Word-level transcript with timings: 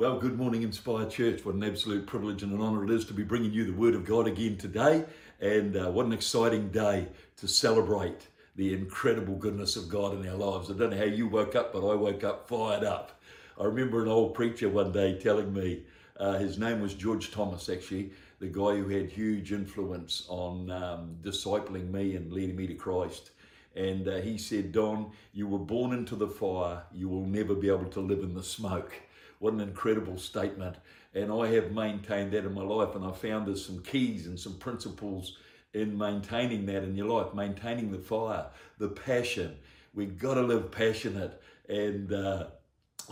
Well, 0.00 0.18
good 0.18 0.38
morning, 0.38 0.62
Inspire 0.62 1.04
Church. 1.04 1.44
What 1.44 1.56
an 1.56 1.62
absolute 1.62 2.06
privilege 2.06 2.42
and 2.42 2.54
an 2.54 2.62
honour 2.62 2.84
it 2.84 2.90
is 2.90 3.04
to 3.04 3.12
be 3.12 3.22
bringing 3.22 3.52
you 3.52 3.66
the 3.66 3.74
Word 3.74 3.94
of 3.94 4.06
God 4.06 4.26
again 4.26 4.56
today. 4.56 5.04
And 5.42 5.76
uh, 5.76 5.90
what 5.90 6.06
an 6.06 6.14
exciting 6.14 6.70
day 6.70 7.08
to 7.36 7.46
celebrate 7.46 8.28
the 8.56 8.72
incredible 8.72 9.34
goodness 9.34 9.76
of 9.76 9.90
God 9.90 10.14
in 10.14 10.26
our 10.26 10.36
lives. 10.36 10.70
I 10.70 10.72
don't 10.72 10.92
know 10.92 10.96
how 10.96 11.04
you 11.04 11.28
woke 11.28 11.54
up, 11.54 11.74
but 11.74 11.86
I 11.86 11.94
woke 11.94 12.24
up 12.24 12.48
fired 12.48 12.82
up. 12.82 13.20
I 13.60 13.64
remember 13.64 14.00
an 14.00 14.08
old 14.08 14.32
preacher 14.32 14.70
one 14.70 14.90
day 14.90 15.18
telling 15.18 15.52
me, 15.52 15.82
uh, 16.16 16.38
his 16.38 16.56
name 16.56 16.80
was 16.80 16.94
George 16.94 17.30
Thomas, 17.30 17.68
actually, 17.68 18.10
the 18.38 18.46
guy 18.46 18.76
who 18.76 18.88
had 18.88 19.10
huge 19.10 19.52
influence 19.52 20.24
on 20.30 20.70
um, 20.70 21.16
discipling 21.22 21.90
me 21.90 22.16
and 22.16 22.32
leading 22.32 22.56
me 22.56 22.66
to 22.68 22.74
Christ. 22.74 23.32
And 23.76 24.08
uh, 24.08 24.16
he 24.22 24.38
said, 24.38 24.72
Don, 24.72 25.10
you 25.34 25.46
were 25.46 25.58
born 25.58 25.92
into 25.92 26.16
the 26.16 26.28
fire, 26.28 26.84
you 26.90 27.10
will 27.10 27.26
never 27.26 27.54
be 27.54 27.68
able 27.68 27.90
to 27.90 28.00
live 28.00 28.20
in 28.20 28.32
the 28.32 28.42
smoke. 28.42 28.94
What 29.40 29.54
an 29.54 29.60
incredible 29.60 30.18
statement. 30.18 30.76
And 31.14 31.32
I 31.32 31.48
have 31.48 31.72
maintained 31.72 32.32
that 32.32 32.44
in 32.44 32.54
my 32.54 32.62
life, 32.62 32.94
and 32.94 33.04
I 33.04 33.10
found 33.10 33.48
there's 33.48 33.64
some 33.64 33.82
keys 33.82 34.26
and 34.26 34.38
some 34.38 34.54
principles 34.54 35.38
in 35.72 35.96
maintaining 35.96 36.66
that 36.66 36.84
in 36.84 36.94
your 36.94 37.06
life, 37.06 37.34
maintaining 37.34 37.90
the 37.90 37.98
fire, 37.98 38.46
the 38.78 38.88
passion. 38.88 39.56
We've 39.94 40.18
got 40.18 40.34
to 40.34 40.42
live 40.42 40.70
passionate. 40.70 41.40
And 41.68 42.12
uh, 42.12 42.48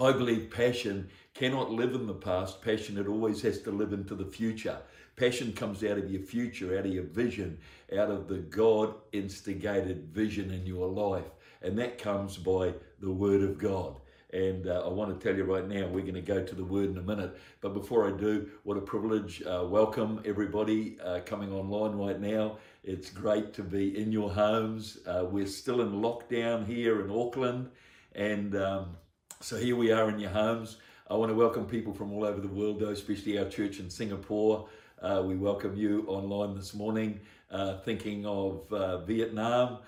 I 0.01 0.13
believe 0.13 0.51
passion 0.51 1.09
cannot 1.35 1.71
live 1.71 1.95
in 1.95 2.07
the 2.07 2.15
past. 2.15 2.61
Passion, 2.63 2.99
it 2.99 3.09
always 3.09 3.41
has 3.43 3.63
to 3.63 3.71
live 3.71 3.93
into 3.93 4.15
the 4.15 4.27
future. 4.27 4.77
Passion 5.17 5.53
comes 5.53 5.83
out 5.83 5.99
of 5.99 6.11
your 6.11 6.23
future, 6.23 6.79
out 6.79 6.87
of 6.87 6.93
your 6.93 7.05
vision, 7.05 7.59
out 7.97 8.11
of 8.11 8.29
the 8.29 8.39
God 8.39 8.95
instigated 9.13 10.09
vision 10.13 10.51
in 10.51 10.67
your 10.67 10.89
life. 10.89 11.31
And 11.63 11.79
that 11.79 11.99
comes 11.99 12.37
by 12.37 12.75
the 13.01 13.11
Word 13.11 13.43
of 13.43 13.59
God. 13.59 13.99
And 14.31 14.67
uh, 14.67 14.83
I 14.85 14.89
want 14.89 15.19
to 15.19 15.27
tell 15.27 15.35
you 15.35 15.45
right 15.45 15.67
now, 15.67 15.87
we're 15.87 16.03
going 16.03 16.13
to 16.13 16.21
go 16.21 16.45
to 16.45 16.55
the 16.55 16.65
Word 16.65 16.91
in 16.91 16.99
a 16.99 17.03
minute. 17.03 17.39
But 17.63 17.73
before 17.73 18.07
I 18.07 18.15
do, 18.15 18.51
what 18.63 18.77
a 18.77 18.81
privilege. 18.83 19.43
Uh, 19.43 19.65
welcome 19.67 20.21
everybody 20.27 20.99
uh, 21.03 21.21
coming 21.21 21.51
online 21.51 21.93
right 21.93 22.21
now. 22.21 22.59
It's 22.85 23.09
great 23.09 23.55
to 23.55 23.63
be 23.63 23.99
in 23.99 24.13
your 24.13 24.31
homes. 24.31 24.99
Uh, 25.07 25.25
we're 25.31 25.47
still 25.47 25.81
in 25.81 25.93
lockdown 25.93 26.67
here 26.67 27.01
in 27.03 27.11
Auckland. 27.11 27.71
And 28.15 28.55
um, 28.55 28.99
so 29.41 29.57
here 29.57 29.77
we 29.77 29.93
are 29.93 30.11
in 30.11 30.19
your 30.19 30.31
homes. 30.31 30.77
I 31.09 31.15
want 31.15 31.31
to 31.31 31.35
welcome 31.35 31.65
people 31.65 31.95
from 31.95 32.13
all 32.13 32.27
over 32.27 32.43
the 32.43 32.49
world, 32.49 32.81
though, 32.81 32.91
especially 32.91 33.39
our 33.39 33.49
church 33.49 33.81
in 33.81 33.89
Singapore. 33.89 34.69
Uh, 35.01 35.23
we 35.25 35.37
welcome 35.37 35.75
you 35.75 36.05
online 36.07 36.55
this 36.55 36.75
morning, 36.75 37.19
uh, 37.51 37.79
thinking 37.79 38.27
of 38.27 38.69
Vietnam. 39.07 39.79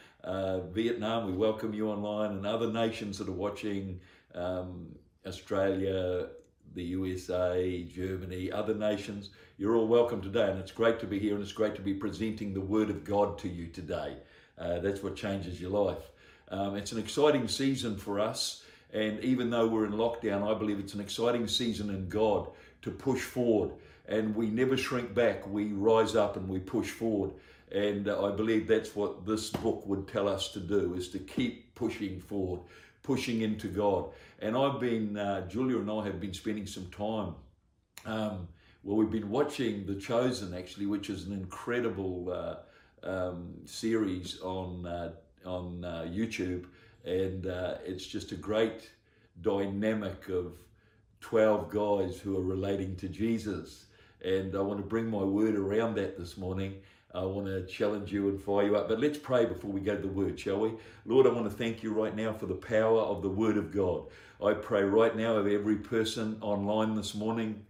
Vietnam, 0.72 1.27
we 1.27 1.33
welcome 1.33 1.75
you 1.75 1.91
online, 1.91 2.31
and 2.31 2.47
other 2.47 2.72
nations 2.72 3.19
that 3.19 3.28
are 3.28 3.33
watching 3.33 4.00
um, 4.34 4.95
Australia, 5.27 6.28
the 6.75 6.83
USA, 6.83 7.83
Germany, 7.84 8.50
other 8.50 8.75
nations. 8.75 9.31
You're 9.59 9.77
all 9.77 9.87
welcome 9.87 10.20
today, 10.22 10.50
and 10.50 10.59
it's 10.59 10.72
great 10.72 11.00
to 11.00 11.06
be 11.06 11.19
here, 11.19 11.34
and 11.34 11.42
it's 11.42 11.53
great 11.53 11.75
to 11.77 11.83
be 11.83 11.95
presenting 11.95 12.55
the 12.55 12.61
Word 12.61 12.91
of 12.91 13.05
God 13.05 13.39
to 13.39 13.48
you 13.48 13.67
today. 13.67 14.17
Uh, 14.59 14.78
that's 14.81 15.03
what 15.03 15.17
changes 15.17 15.61
your 15.61 15.70
life. 15.70 16.11
Um, 16.48 16.77
it's 16.77 16.92
an 16.92 16.98
exciting 16.98 17.48
season 17.48 17.97
for 17.97 18.20
us, 18.20 18.62
and 18.92 19.20
even 19.20 19.50
though 19.50 19.69
we're 19.69 19.87
in 19.87 19.92
lockdown, 19.92 20.48
I 20.48 20.59
believe 20.59 20.78
it's 20.78 20.94
an 20.94 21.00
exciting 21.00 21.47
season 21.47 21.91
in 21.91 22.09
God 22.09 22.48
to 22.83 22.91
push 22.91 23.20
forward 23.20 23.72
and 24.11 24.34
we 24.34 24.48
never 24.48 24.77
shrink 24.77 25.15
back. 25.15 25.47
We 25.47 25.67
rise 25.67 26.17
up 26.17 26.37
and 26.37 26.48
we 26.48 26.59
push 26.59 26.91
forward. 26.91 27.31
And 27.72 28.09
uh, 28.09 28.27
I 28.27 28.33
believe 28.33 28.67
that's 28.67 28.97
what 28.97 29.25
this 29.25 29.50
book 29.50 29.87
would 29.87 30.09
tell 30.09 30.28
us 30.28 30.48
to 30.48 30.61
do: 30.61 30.94
is 30.94 31.09
to 31.11 31.20
keep 31.20 31.72
pushing 31.77 32.20
forward, 32.20 32.61
pushing 33.03 33.43
into 33.43 33.69
God. 33.69 34.11
And 34.41 34.56
I've 34.56 34.81
been, 34.81 35.17
uh, 35.17 35.47
Julia 35.48 35.79
and 35.79 35.91
I 35.91 36.05
have 36.05 36.20
been 36.20 36.34
spending 36.34 36.67
some 36.67 36.87
time. 36.87 37.34
Um, 38.06 38.48
well, 38.83 38.97
we've 38.97 39.11
been 39.11 39.31
watching 39.31 39.87
The 39.87 39.97
Chosen 39.97 40.55
actually, 40.55 40.87
which 40.87 41.11
is 41.11 41.27
an 41.27 41.33
incredible 41.33 42.33
uh, 42.33 43.06
um, 43.06 43.53
series 43.65 44.41
on 44.41 44.87
uh, 44.87 45.12
on 45.44 45.84
uh, 45.84 46.06
YouTube, 46.11 46.66
and 47.05 47.47
uh, 47.47 47.77
it's 47.84 48.06
just 48.06 48.33
a 48.33 48.37
great 48.37 48.91
dynamic 49.41 50.28
of 50.28 50.53
12 51.21 51.71
guys 51.71 52.21
who 52.21 52.37
are 52.37 52.43
relating 52.43 52.94
to 52.97 53.09
Jesus 53.09 53.87
and 54.22 54.55
I 54.55 54.61
want 54.61 54.78
to 54.81 54.87
bring 54.87 55.09
my 55.11 55.22
word 55.22 55.55
around 55.55 55.94
that 55.97 56.19
this 56.19 56.37
morning. 56.37 56.77
I 57.12 57.25
want 57.25 57.47
to 57.47 57.66
challenge 57.66 58.12
you 58.12 58.28
and 58.28 58.41
fire 58.41 58.66
you 58.66 58.76
up. 58.76 58.88
But 58.88 59.00
let's 59.00 59.19
pray 59.19 59.44
before 59.44 59.71
we 59.71 59.81
go 59.81 59.97
to 59.97 60.00
the 60.00 60.09
word, 60.09 60.38
shall 60.38 60.60
we? 60.60 60.72
Lord, 61.04 61.26
I 61.26 61.31
want 61.31 61.50
to 61.50 61.56
thank 61.56 61.82
you 61.82 61.93
right 61.93 62.15
now 62.15 62.32
for 62.32 62.47
the 62.47 62.54
power 62.54 63.00
of 63.00 63.22
the 63.22 63.28
word 63.28 63.56
of 63.56 63.72
God. 63.72 64.04
I 64.44 64.54
pray 64.54 64.82
right 64.82 65.15
now 65.16 65.37
of 65.37 65.47
every 65.47 65.76
person 65.76 66.38
online 66.41 66.94
this 66.94 67.15
morning 67.15 67.65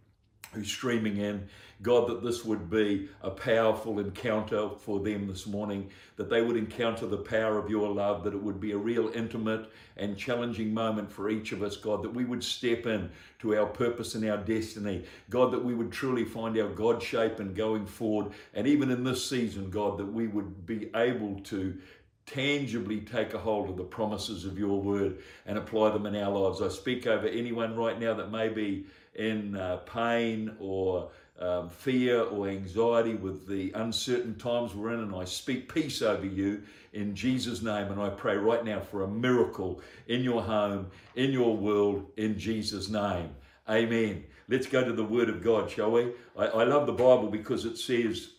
who's 0.52 0.68
streaming 0.68 1.16
in, 1.16 1.48
God, 1.82 2.08
that 2.08 2.22
this 2.22 2.44
would 2.44 2.68
be 2.68 3.08
a 3.22 3.30
powerful 3.30 3.98
encounter 4.00 4.68
for 4.78 5.00
them 5.00 5.26
this 5.26 5.46
morning, 5.46 5.90
that 6.16 6.28
they 6.28 6.42
would 6.42 6.56
encounter 6.56 7.06
the 7.06 7.16
power 7.16 7.58
of 7.58 7.70
your 7.70 7.88
love, 7.88 8.22
that 8.24 8.34
it 8.34 8.42
would 8.42 8.60
be 8.60 8.72
a 8.72 8.78
real 8.78 9.10
intimate 9.14 9.70
and 9.96 10.16
challenging 10.16 10.74
moment 10.74 11.10
for 11.10 11.30
each 11.30 11.52
of 11.52 11.62
us, 11.62 11.76
God, 11.76 12.02
that 12.02 12.14
we 12.14 12.24
would 12.24 12.44
step 12.44 12.86
in 12.86 13.10
to 13.38 13.56
our 13.56 13.66
purpose 13.66 14.14
and 14.14 14.28
our 14.28 14.36
destiny. 14.36 15.04
God, 15.30 15.52
that 15.52 15.64
we 15.64 15.74
would 15.74 15.90
truly 15.90 16.24
find 16.24 16.58
our 16.58 16.68
God 16.68 17.02
shape 17.02 17.40
and 17.40 17.56
going 17.56 17.86
forward. 17.86 18.32
And 18.52 18.66
even 18.66 18.90
in 18.90 19.04
this 19.04 19.28
season, 19.28 19.70
God, 19.70 19.98
that 19.98 20.12
we 20.12 20.26
would 20.26 20.66
be 20.66 20.90
able 20.94 21.40
to 21.44 21.78
tangibly 22.26 23.00
take 23.00 23.34
a 23.34 23.38
hold 23.38 23.68
of 23.70 23.76
the 23.76 23.84
promises 23.84 24.44
of 24.44 24.58
your 24.58 24.80
word 24.80 25.18
and 25.46 25.58
apply 25.58 25.90
them 25.90 26.06
in 26.06 26.14
our 26.16 26.30
lives. 26.30 26.62
I 26.62 26.68
speak 26.68 27.06
over 27.06 27.26
anyone 27.26 27.74
right 27.74 27.98
now 27.98 28.14
that 28.14 28.30
may 28.30 28.48
be 28.48 28.86
in 29.14 29.56
uh, 29.56 29.78
pain 29.78 30.54
or 30.60 31.10
um, 31.40 31.70
fear 31.70 32.22
or 32.22 32.48
anxiety 32.48 33.14
with 33.14 33.48
the 33.48 33.72
uncertain 33.72 34.34
times 34.36 34.74
we're 34.74 34.92
in, 34.92 35.00
and 35.00 35.14
I 35.14 35.24
speak 35.24 35.72
peace 35.72 36.02
over 36.02 36.26
you 36.26 36.62
in 36.92 37.14
Jesus' 37.14 37.62
name. 37.62 37.90
And 37.90 38.00
I 38.00 38.10
pray 38.10 38.36
right 38.36 38.64
now 38.64 38.80
for 38.80 39.02
a 39.02 39.08
miracle 39.08 39.80
in 40.06 40.22
your 40.22 40.42
home, 40.42 40.88
in 41.16 41.32
your 41.32 41.56
world, 41.56 42.06
in 42.16 42.38
Jesus' 42.38 42.88
name. 42.88 43.30
Amen. 43.68 44.24
Let's 44.48 44.66
go 44.66 44.84
to 44.84 44.92
the 44.92 45.04
Word 45.04 45.28
of 45.28 45.42
God, 45.42 45.70
shall 45.70 45.92
we? 45.92 46.12
I, 46.36 46.46
I 46.46 46.64
love 46.64 46.86
the 46.86 46.92
Bible 46.92 47.28
because 47.28 47.64
it 47.64 47.78
says 47.78 48.30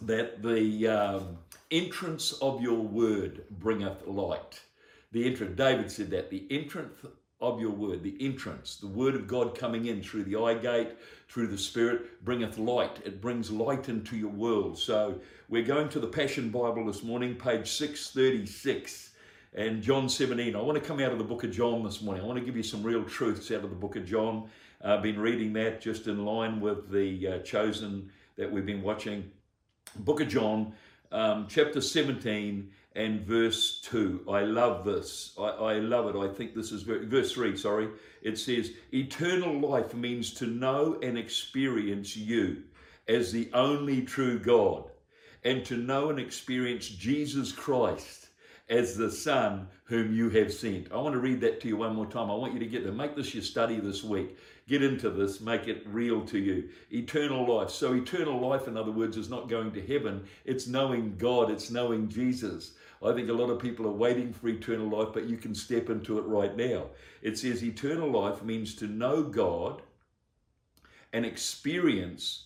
that 0.00 0.42
the 0.42 0.88
um, 0.88 1.38
entrance 1.70 2.32
of 2.42 2.60
your 2.60 2.80
Word 2.80 3.44
bringeth 3.50 4.06
light. 4.06 4.60
The 5.12 5.24
entrance, 5.26 5.56
David 5.56 5.92
said 5.92 6.10
that, 6.10 6.30
the 6.30 6.44
entrance 6.50 6.96
of 7.40 7.60
your 7.60 7.70
word, 7.70 8.02
the 8.02 8.16
entrance, 8.20 8.76
the 8.76 8.86
word 8.86 9.14
of 9.14 9.26
God 9.26 9.56
coming 9.56 9.86
in 9.86 10.02
through 10.02 10.24
the 10.24 10.36
eye 10.36 10.54
gate, 10.54 10.90
through 11.34 11.48
the 11.48 11.58
Spirit, 11.58 12.24
bringeth 12.24 12.58
light. 12.58 13.00
It 13.04 13.20
brings 13.20 13.50
light 13.50 13.88
into 13.88 14.16
your 14.16 14.30
world. 14.30 14.78
So 14.78 15.18
we're 15.48 15.64
going 15.64 15.88
to 15.88 15.98
the 15.98 16.06
Passion 16.06 16.48
Bible 16.48 16.86
this 16.86 17.02
morning, 17.02 17.34
page 17.34 17.68
636 17.72 19.10
and 19.52 19.82
John 19.82 20.08
17. 20.08 20.54
I 20.54 20.62
want 20.62 20.80
to 20.80 20.88
come 20.88 21.00
out 21.00 21.10
of 21.10 21.18
the 21.18 21.24
book 21.24 21.42
of 21.42 21.50
John 21.50 21.82
this 21.82 22.00
morning. 22.00 22.22
I 22.22 22.26
want 22.26 22.38
to 22.38 22.44
give 22.44 22.56
you 22.56 22.62
some 22.62 22.84
real 22.84 23.02
truths 23.02 23.50
out 23.50 23.64
of 23.64 23.70
the 23.70 23.76
book 23.76 23.96
of 23.96 24.06
John. 24.06 24.48
I've 24.80 25.02
been 25.02 25.18
reading 25.18 25.52
that 25.54 25.80
just 25.80 26.06
in 26.06 26.24
line 26.24 26.60
with 26.60 26.88
the 26.88 27.26
uh, 27.26 27.38
chosen 27.38 28.12
that 28.36 28.48
we've 28.48 28.64
been 28.64 28.82
watching. 28.82 29.28
Book 29.96 30.20
of 30.20 30.28
John, 30.28 30.72
um, 31.10 31.48
chapter 31.48 31.80
17 31.80 32.70
and 32.94 33.22
verse 33.22 33.80
2. 33.82 34.24
I 34.28 34.42
love 34.42 34.84
this. 34.84 35.34
I, 35.38 35.48
I 35.48 35.74
love 35.78 36.08
it. 36.08 36.18
I 36.18 36.32
think 36.32 36.54
this 36.54 36.72
is 36.72 36.82
very, 36.82 37.06
verse 37.06 37.32
3, 37.32 37.56
sorry. 37.56 37.88
It 38.22 38.38
says, 38.38 38.72
Eternal 38.92 39.58
life 39.60 39.94
means 39.94 40.32
to 40.34 40.46
know 40.46 40.98
and 41.02 41.18
experience 41.18 42.16
you 42.16 42.62
as 43.08 43.32
the 43.32 43.50
only 43.52 44.02
true 44.02 44.38
God, 44.38 44.84
and 45.42 45.64
to 45.66 45.76
know 45.76 46.08
and 46.08 46.18
experience 46.18 46.88
Jesus 46.88 47.52
Christ 47.52 48.28
as 48.70 48.96
the 48.96 49.10
Son 49.10 49.68
whom 49.84 50.14
you 50.14 50.30
have 50.30 50.52
sent. 50.52 50.90
I 50.90 50.96
want 50.96 51.12
to 51.12 51.20
read 51.20 51.42
that 51.42 51.60
to 51.60 51.68
you 51.68 51.76
one 51.76 51.94
more 51.94 52.06
time. 52.06 52.30
I 52.30 52.34
want 52.34 52.54
you 52.54 52.60
to 52.60 52.66
get 52.66 52.82
there. 52.82 52.92
Make 52.92 53.14
this 53.14 53.34
your 53.34 53.42
study 53.42 53.78
this 53.78 54.02
week. 54.02 54.38
Get 54.66 54.82
into 54.82 55.10
this, 55.10 55.42
make 55.42 55.68
it 55.68 55.82
real 55.86 56.22
to 56.24 56.38
you. 56.38 56.70
Eternal 56.90 57.46
life. 57.54 57.68
So, 57.68 57.92
eternal 57.92 58.40
life, 58.40 58.66
in 58.66 58.78
other 58.78 58.90
words, 58.90 59.18
is 59.18 59.28
not 59.28 59.50
going 59.50 59.72
to 59.72 59.86
heaven, 59.86 60.24
it's 60.46 60.66
knowing 60.66 61.16
God, 61.18 61.50
it's 61.50 61.70
knowing 61.70 62.08
Jesus. 62.08 62.72
I 63.04 63.12
think 63.12 63.28
a 63.28 63.34
lot 63.34 63.50
of 63.50 63.58
people 63.58 63.86
are 63.86 63.92
waiting 63.92 64.32
for 64.32 64.48
eternal 64.48 64.88
life, 64.88 65.08
but 65.12 65.28
you 65.28 65.36
can 65.36 65.54
step 65.54 65.90
into 65.90 66.18
it 66.18 66.22
right 66.22 66.56
now. 66.56 66.86
It 67.20 67.38
says 67.38 67.62
eternal 67.62 68.10
life 68.10 68.42
means 68.42 68.74
to 68.76 68.86
know 68.86 69.22
God 69.22 69.82
and 71.12 71.26
experience 71.26 72.44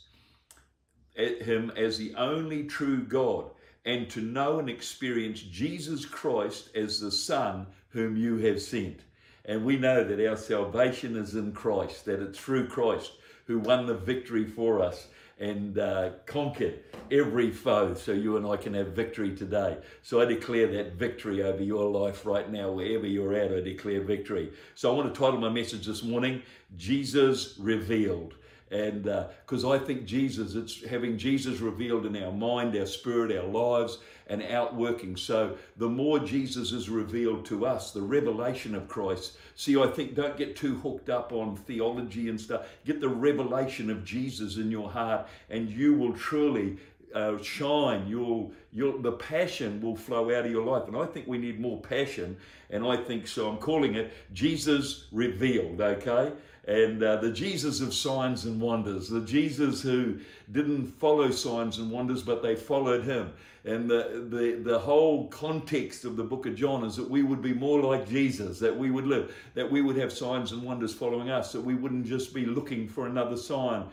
Him 1.15 1.73
as 1.77 1.97
the 1.97 2.15
only 2.17 2.65
true 2.65 3.05
God, 3.05 3.51
and 3.85 4.11
to 4.11 4.21
know 4.21 4.59
and 4.59 4.69
experience 4.69 5.41
Jesus 5.41 6.05
Christ 6.05 6.71
as 6.75 7.01
the 7.01 7.13
Son 7.13 7.67
whom 7.91 8.17
you 8.17 8.37
have 8.39 8.61
sent. 8.61 9.01
And 9.45 9.65
we 9.65 9.77
know 9.77 10.05
that 10.05 10.29
our 10.29 10.37
salvation 10.37 11.17
is 11.17 11.35
in 11.35 11.53
Christ, 11.53 12.05
that 12.05 12.21
it's 12.21 12.39
through 12.39 12.69
Christ 12.69 13.13
who 13.47 13.59
won 13.61 13.87
the 13.87 13.95
victory 13.95 14.45
for 14.45 14.83
us 14.83 15.07
and 15.41 15.79
uh, 15.79 16.11
conquered 16.27 16.81
every 17.11 17.51
foe 17.51 17.95
so 17.95 18.13
you 18.13 18.37
and 18.37 18.47
I 18.47 18.57
can 18.57 18.75
have 18.75 18.89
victory 18.89 19.35
today. 19.35 19.79
So 20.03 20.21
I 20.21 20.25
declare 20.25 20.67
that 20.73 20.95
victory 20.95 21.43
over 21.43 21.63
your 21.63 21.89
life 21.91 22.27
right 22.27 22.51
now, 22.51 22.73
wherever 22.73 23.07
you're 23.07 23.35
at, 23.35 23.53
I 23.53 23.61
declare 23.61 24.03
victory. 24.03 24.53
So 24.75 24.93
I 24.93 24.97
want 24.97 25.13
to 25.13 25.19
title 25.19 25.39
my 25.39 25.49
message 25.49 25.87
this 25.87 26.03
morning 26.03 26.43
Jesus 26.77 27.57
Revealed. 27.59 28.35
And 28.71 29.05
because 29.05 29.65
uh, 29.65 29.71
I 29.71 29.79
think 29.79 30.05
Jesus, 30.05 30.55
it's 30.55 30.85
having 30.85 31.17
Jesus 31.17 31.61
revealed 31.61 32.05
in 32.05 32.23
our 32.23 32.33
mind, 32.33 32.77
our 32.77 32.87
spirit, 32.87 33.35
our 33.37 33.47
lives, 33.47 33.99
and 34.27 34.43
outworking. 34.43 35.17
So 35.17 35.57
the 35.79 35.89
more 35.89 36.19
Jesus 36.19 36.73
is 36.73 36.91
revealed 36.91 37.47
to 37.47 37.67
us, 37.67 37.93
the 37.93 38.03
revelation 38.03 38.75
of 38.75 38.87
Christ. 38.87 39.39
See, 39.55 39.81
I 39.81 39.87
think 39.87 40.15
don't 40.15 40.37
get 40.37 40.55
too 40.55 40.77
hooked 40.77 41.09
up 41.09 41.33
on 41.33 41.57
theology 41.57 42.29
and 42.29 42.39
stuff. 42.39 42.67
Get 42.85 43.01
the 43.01 43.09
revelation 43.09 43.89
of 43.89 44.05
Jesus 44.05 44.57
in 44.57 44.71
your 44.71 44.91
heart, 44.91 45.29
and 45.49 45.71
you 45.71 45.95
will 45.95 46.13
truly 46.13 46.77
uh, 47.15 47.39
shine. 47.43 48.07
You'll, 48.07 48.53
you'll, 48.71 49.01
the 49.01 49.13
passion 49.13 49.81
will 49.81 49.97
flow 49.97 50.25
out 50.37 50.45
of 50.45 50.51
your 50.51 50.65
life. 50.65 50.89
And 50.89 50.97
I 50.97 51.07
think 51.07 51.27
we 51.27 51.39
need 51.39 51.59
more 51.59 51.81
passion. 51.81 52.37
And 52.69 52.87
I 52.87 52.99
think 52.99 53.27
so. 53.27 53.49
I'm 53.49 53.57
calling 53.57 53.95
it 53.95 54.13
Jesus 54.35 55.07
revealed. 55.11 55.81
Okay 55.81 56.33
and 56.69 57.03
uh, 57.03 57.17
the 57.17 57.33
Jesus 57.33 57.81
of 57.81 57.95
signs 57.95 58.45
and 58.45 58.61
wonders, 58.61 59.09
the 59.09 59.23
Jesus 59.23 59.81
who 59.81 60.19
didn't 60.53 60.87
follow 60.87 61.31
signs 61.31 61.79
and 61.79 61.91
wonders, 61.91 62.23
but 62.23 62.43
they 62.43 62.55
followed 62.55 63.05
him. 63.05 63.33
And 63.65 63.89
the, 63.91 64.27
the, 64.29 64.61
the 64.63 64.79
whole 64.79 65.29
context 65.29 66.05
of 66.05 66.17
the 66.17 66.25
book 66.25 66.45
of 66.45 66.57
John 66.57 66.85
is 66.85 66.95
that 66.97 67.09
we 67.09 67.23
would 67.23 67.41
be 67.41 67.55
more 67.55 67.81
like 67.81 68.07
Jesus, 68.07 68.59
that 68.59 68.77
we 68.77 68.91
would 68.91 69.07
live, 69.07 69.35
that 69.55 69.71
we 69.71 69.81
would 69.81 69.97
have 69.97 70.13
signs 70.13 70.53
and 70.53 70.63
wonders 70.63 70.93
following 70.93 71.31
us, 71.31 71.53
that 71.53 71.61
we 71.63 71.75
wouldn't 71.75 72.05
just 72.05 72.35
be 72.35 72.45
looking 72.45 72.87
for 72.87 73.07
another 73.07 73.39
sign 73.39 73.87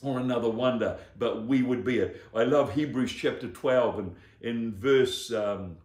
or 0.00 0.20
another 0.20 0.48
wonder, 0.48 0.96
but 1.18 1.44
we 1.46 1.62
would 1.62 1.84
be 1.84 1.98
it. 1.98 2.22
I 2.32 2.44
love 2.44 2.72
Hebrews 2.72 3.12
chapter 3.12 3.48
12, 3.48 3.98
and 3.98 4.16
in 4.40 4.72
verse 4.76 5.32
um, 5.32 5.76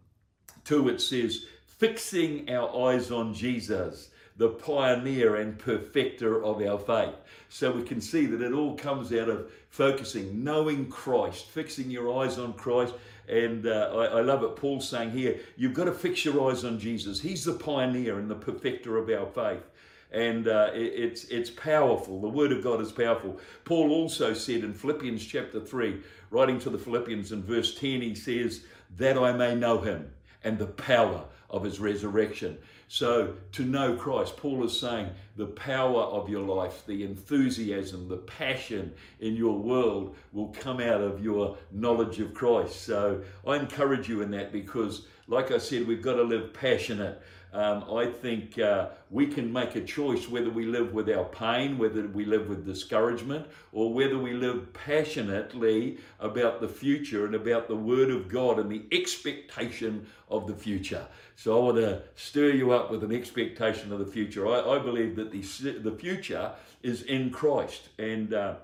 2 0.65 0.89
it 0.89 1.01
says, 1.01 1.45
Fixing 1.65 2.51
our 2.51 2.89
eyes 2.89 3.09
on 3.09 3.33
Jesus 3.33 4.08
the 4.39 4.49
pioneer 4.49 5.35
and 5.35 5.59
perfecter 5.59 6.41
of 6.43 6.61
our 6.61 6.79
faith. 6.79 7.13
So 7.49 7.71
we 7.71 7.83
can 7.83 7.99
see 7.99 8.25
that 8.25 8.41
it 8.41 8.53
all 8.53 8.73
comes 8.75 9.11
out 9.11 9.27
of 9.27 9.51
focusing, 9.69 10.45
knowing 10.45 10.87
Christ, 10.87 11.47
fixing 11.47 11.91
your 11.91 12.23
eyes 12.23 12.39
on 12.39 12.53
Christ. 12.53 12.93
And 13.27 13.67
uh, 13.67 13.91
I, 13.93 14.05
I, 14.05 14.21
love 14.21 14.43
it. 14.43 14.55
Paul's 14.55 14.87
saying 14.87 15.11
here, 15.11 15.39
you've 15.57 15.73
got 15.73 15.85
to 15.85 15.91
fix 15.91 16.23
your 16.23 16.49
eyes 16.49 16.63
on 16.63 16.79
Jesus. 16.79 17.19
He's 17.19 17.43
the 17.43 17.53
pioneer 17.53 18.17
and 18.17 18.31
the 18.31 18.35
perfecter 18.35 18.97
of 18.97 19.09
our 19.09 19.27
faith. 19.27 19.63
And 20.11 20.47
uh, 20.47 20.71
it, 20.73 20.93
it's, 20.95 21.25
it's 21.25 21.49
powerful. 21.49 22.21
The 22.21 22.29
Word 22.29 22.53
of 22.53 22.63
God 22.63 22.79
is 22.79 22.93
powerful. 22.93 23.39
Paul 23.65 23.91
also 23.91 24.33
said 24.33 24.63
in 24.63 24.73
Philippians 24.73 25.23
chapter 25.25 25.59
3, 25.59 25.99
writing 26.31 26.59
to 26.59 26.69
the 26.69 26.79
Philippians 26.79 27.33
in 27.33 27.43
verse 27.43 27.75
10, 27.75 28.01
he 28.01 28.15
says, 28.15 28.61
That 28.95 29.17
I 29.17 29.33
may 29.33 29.53
know 29.53 29.81
him 29.81 30.11
and 30.45 30.57
the 30.57 30.67
power 30.67 31.25
of 31.49 31.63
his 31.63 31.79
resurrection. 31.79 32.57
So, 32.87 33.35
to 33.51 33.63
know 33.63 33.95
Christ, 33.95 34.37
Paul 34.37 34.63
is 34.65 34.79
saying 34.79 35.09
the 35.35 35.45
power 35.45 36.01
of 36.01 36.27
your 36.27 36.43
life, 36.43 36.83
the 36.87 37.03
enthusiasm, 37.03 38.07
the 38.07 38.17
passion 38.17 38.93
in 39.19 39.35
your 39.35 39.57
world 39.57 40.15
will 40.33 40.47
come 40.47 40.79
out 40.79 41.01
of 41.01 41.23
your 41.23 41.57
knowledge 41.71 42.19
of 42.19 42.33
Christ. 42.33 42.81
So, 42.81 43.21
I 43.45 43.57
encourage 43.57 44.09
you 44.09 44.21
in 44.21 44.31
that 44.31 44.51
because, 44.51 45.05
like 45.27 45.51
I 45.51 45.59
said, 45.59 45.87
we've 45.87 46.01
got 46.01 46.15
to 46.15 46.23
live 46.23 46.53
passionate. 46.53 47.21
Um, 47.51 47.83
I 47.91 48.05
think 48.05 48.59
uh, 48.59 48.89
we 49.09 49.25
can 49.25 49.51
make 49.51 49.75
a 49.75 49.81
choice 49.81 50.29
whether 50.29 50.51
we 50.51 50.65
live 50.65 50.93
with 50.93 51.09
our 51.09 51.25
pain, 51.25 51.79
whether 51.79 52.05
we 52.07 52.25
live 52.25 52.47
with 52.47 52.65
discouragement, 52.65 53.47
or 53.71 53.91
whether 53.91 54.19
we 54.19 54.33
live 54.33 54.71
passionately 54.73 55.97
about 56.19 56.61
the 56.61 56.67
future 56.67 57.25
and 57.25 57.33
about 57.33 57.67
the 57.67 57.75
Word 57.75 58.11
of 58.11 58.27
God 58.27 58.59
and 58.59 58.71
the 58.71 58.85
expectation 58.91 60.05
of 60.29 60.45
the 60.45 60.53
future. 60.53 61.07
So 61.35 61.57
I 61.57 61.63
want 61.63 61.77
to 61.77 62.03
stir 62.15 62.51
you 62.51 62.71
up 62.71 62.91
with 62.91 63.03
an 63.03 63.13
expectation 63.13 63.91
of 63.91 63.99
the 63.99 64.05
future. 64.05 64.47
I, 64.47 64.75
I 64.75 64.79
believe 64.79 65.15
that 65.15 65.31
the, 65.31 65.41
the 65.79 65.95
future 65.97 66.51
is 66.83 67.01
in 67.03 67.31
Christ, 67.31 67.89
and 67.97 68.33
uh, 68.33 68.55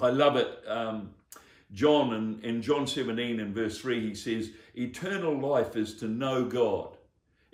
I 0.00 0.10
love 0.10 0.36
it. 0.36 0.48
Um, 0.66 1.10
John 1.72 2.12
in, 2.12 2.40
in 2.42 2.62
John 2.62 2.86
17 2.86 3.38
and 3.38 3.54
verse 3.54 3.78
3, 3.78 4.00
he 4.00 4.14
says, 4.14 4.50
Eternal 4.74 5.38
life 5.38 5.76
is 5.76 5.94
to 5.96 6.06
know 6.06 6.44
God 6.44 6.95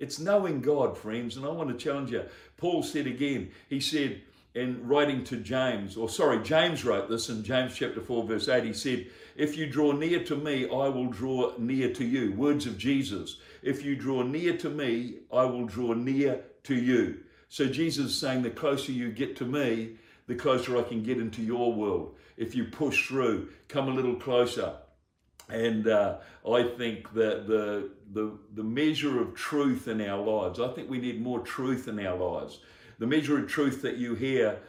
it's 0.02 0.18
knowing 0.18 0.60
God, 0.60 0.98
friends, 0.98 1.36
and 1.36 1.46
I 1.46 1.50
want 1.50 1.70
to 1.70 1.76
challenge 1.76 2.10
you. 2.10 2.24
Paul 2.56 2.82
said 2.82 3.06
again, 3.06 3.52
he 3.68 3.78
said 3.78 4.20
in 4.52 4.84
writing 4.84 5.22
to 5.24 5.36
James, 5.36 5.96
or 5.96 6.08
sorry, 6.08 6.42
James 6.42 6.84
wrote 6.84 7.08
this 7.08 7.28
in 7.28 7.44
James 7.44 7.76
chapter 7.76 8.00
4, 8.00 8.24
verse 8.24 8.48
8. 8.48 8.64
He 8.64 8.72
said, 8.72 9.06
If 9.36 9.56
you 9.56 9.66
draw 9.66 9.92
near 9.92 10.24
to 10.24 10.34
me, 10.34 10.64
I 10.64 10.88
will 10.88 11.06
draw 11.06 11.52
near 11.56 11.92
to 11.92 12.04
you. 12.04 12.32
Words 12.32 12.66
of 12.66 12.76
Jesus. 12.78 13.38
If 13.62 13.84
you 13.84 13.94
draw 13.94 14.24
near 14.24 14.56
to 14.58 14.68
me, 14.68 15.18
I 15.32 15.44
will 15.44 15.66
draw 15.66 15.92
near 15.92 16.40
to 16.64 16.74
you. 16.74 17.20
So 17.48 17.66
Jesus 17.66 18.06
is 18.06 18.18
saying, 18.18 18.42
the 18.42 18.50
closer 18.50 18.90
you 18.90 19.12
get 19.12 19.36
to 19.36 19.44
me, 19.44 19.98
the 20.26 20.34
closer 20.34 20.76
I 20.76 20.82
can 20.82 21.04
get 21.04 21.18
into 21.18 21.42
your 21.42 21.72
world. 21.72 22.16
If 22.36 22.56
you 22.56 22.64
push 22.64 23.06
through, 23.06 23.50
come 23.68 23.86
a 23.86 23.94
little 23.94 24.16
closer. 24.16 24.74
And 25.52 25.86
uh, 25.86 26.16
I 26.50 26.62
think 26.62 27.12
that 27.12 27.46
the, 27.46 27.90
the, 28.14 28.32
the 28.54 28.62
measure 28.64 29.20
of 29.20 29.34
truth 29.34 29.86
in 29.86 30.00
our 30.00 30.20
lives, 30.20 30.58
I 30.58 30.68
think 30.68 30.88
we 30.88 30.98
need 30.98 31.20
more 31.20 31.40
truth 31.40 31.88
in 31.88 32.04
our 32.04 32.16
lives. 32.16 32.60
The 32.98 33.06
measure 33.06 33.38
of 33.38 33.48
truth 33.48 33.82
that 33.82 33.98
you 33.98 34.14
hear 34.14 34.60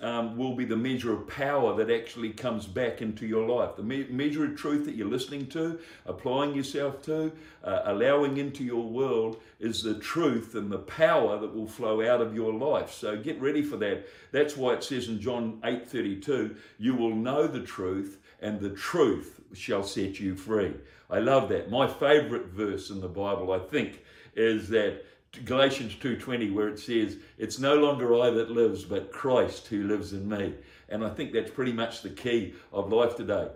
um, 0.00 0.38
will 0.38 0.54
be 0.56 0.64
the 0.64 0.76
measure 0.76 1.12
of 1.12 1.28
power 1.28 1.76
that 1.76 1.90
actually 1.90 2.30
comes 2.30 2.66
back 2.66 3.02
into 3.02 3.26
your 3.26 3.46
life. 3.46 3.76
The 3.76 3.82
me- 3.82 4.06
measure 4.08 4.46
of 4.46 4.56
truth 4.56 4.86
that 4.86 4.94
you're 4.94 5.08
listening 5.08 5.46
to, 5.48 5.78
applying 6.06 6.54
yourself 6.54 7.02
to, 7.02 7.32
uh, 7.62 7.82
allowing 7.84 8.38
into 8.38 8.64
your 8.64 8.88
world 8.88 9.42
is 9.58 9.82
the 9.82 9.98
truth 9.98 10.54
and 10.54 10.72
the 10.72 10.78
power 10.78 11.38
that 11.38 11.54
will 11.54 11.66
flow 11.66 12.02
out 12.08 12.22
of 12.22 12.34
your 12.34 12.54
life. 12.54 12.92
So 12.92 13.18
get 13.18 13.38
ready 13.42 13.62
for 13.62 13.76
that. 13.76 14.06
That's 14.32 14.56
why 14.56 14.72
it 14.72 14.84
says 14.84 15.08
in 15.08 15.20
John 15.20 15.60
8:32, 15.62 16.56
you 16.78 16.94
will 16.94 17.14
know 17.14 17.46
the 17.46 17.60
truth 17.60 18.18
and 18.40 18.58
the 18.58 18.70
truth 18.70 19.39
shall 19.52 19.82
set 19.82 20.20
you 20.20 20.34
free. 20.34 20.74
I 21.08 21.18
love 21.18 21.48
that. 21.48 21.70
My 21.70 21.86
favorite 21.86 22.46
verse 22.46 22.90
in 22.90 23.00
the 23.00 23.08
Bible, 23.08 23.52
I 23.52 23.58
think, 23.58 24.02
is 24.34 24.68
that 24.68 25.04
Galatians 25.44 25.94
2:20 25.96 26.50
where 26.50 26.68
it 26.68 26.78
says, 26.78 27.16
"It's 27.38 27.58
no 27.58 27.74
longer 27.74 28.14
I 28.14 28.30
that 28.30 28.50
lives, 28.50 28.84
but 28.84 29.12
Christ 29.12 29.68
who 29.68 29.84
lives 29.84 30.12
in 30.12 30.28
me." 30.28 30.54
And 30.88 31.04
I 31.04 31.10
think 31.10 31.32
that's 31.32 31.50
pretty 31.50 31.72
much 31.72 32.02
the 32.02 32.10
key 32.10 32.54
of 32.72 32.92
life 32.92 33.16
today. 33.16 33.48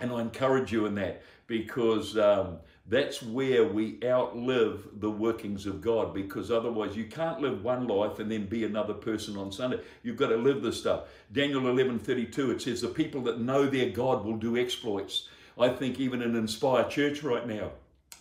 And 0.00 0.10
I 0.10 0.20
encourage 0.20 0.72
you 0.72 0.86
in 0.86 0.94
that 0.96 1.22
because 1.46 2.16
um, 2.16 2.58
that's 2.86 3.22
where 3.22 3.64
we 3.64 3.98
outlive 4.04 4.88
the 5.00 5.10
workings 5.10 5.66
of 5.66 5.80
God 5.80 6.12
because 6.12 6.50
otherwise 6.50 6.96
you 6.96 7.04
can't 7.04 7.40
live 7.40 7.62
one 7.62 7.86
life 7.86 8.18
and 8.18 8.30
then 8.30 8.46
be 8.46 8.64
another 8.64 8.94
person 8.94 9.36
on 9.36 9.52
Sunday. 9.52 9.80
You've 10.02 10.16
got 10.16 10.28
to 10.28 10.36
live 10.36 10.62
this 10.62 10.80
stuff. 10.80 11.04
Daniel 11.32 11.62
11:32 11.62 12.54
it 12.54 12.62
says 12.62 12.80
the 12.80 12.88
people 12.88 13.20
that 13.22 13.40
know 13.40 13.66
their 13.66 13.90
God 13.90 14.24
will 14.24 14.36
do 14.36 14.56
exploits. 14.56 15.28
I 15.58 15.68
think 15.68 16.00
even 16.00 16.22
in 16.22 16.34
Inspire 16.34 16.84
Church 16.84 17.22
right 17.22 17.46
now, 17.46 17.72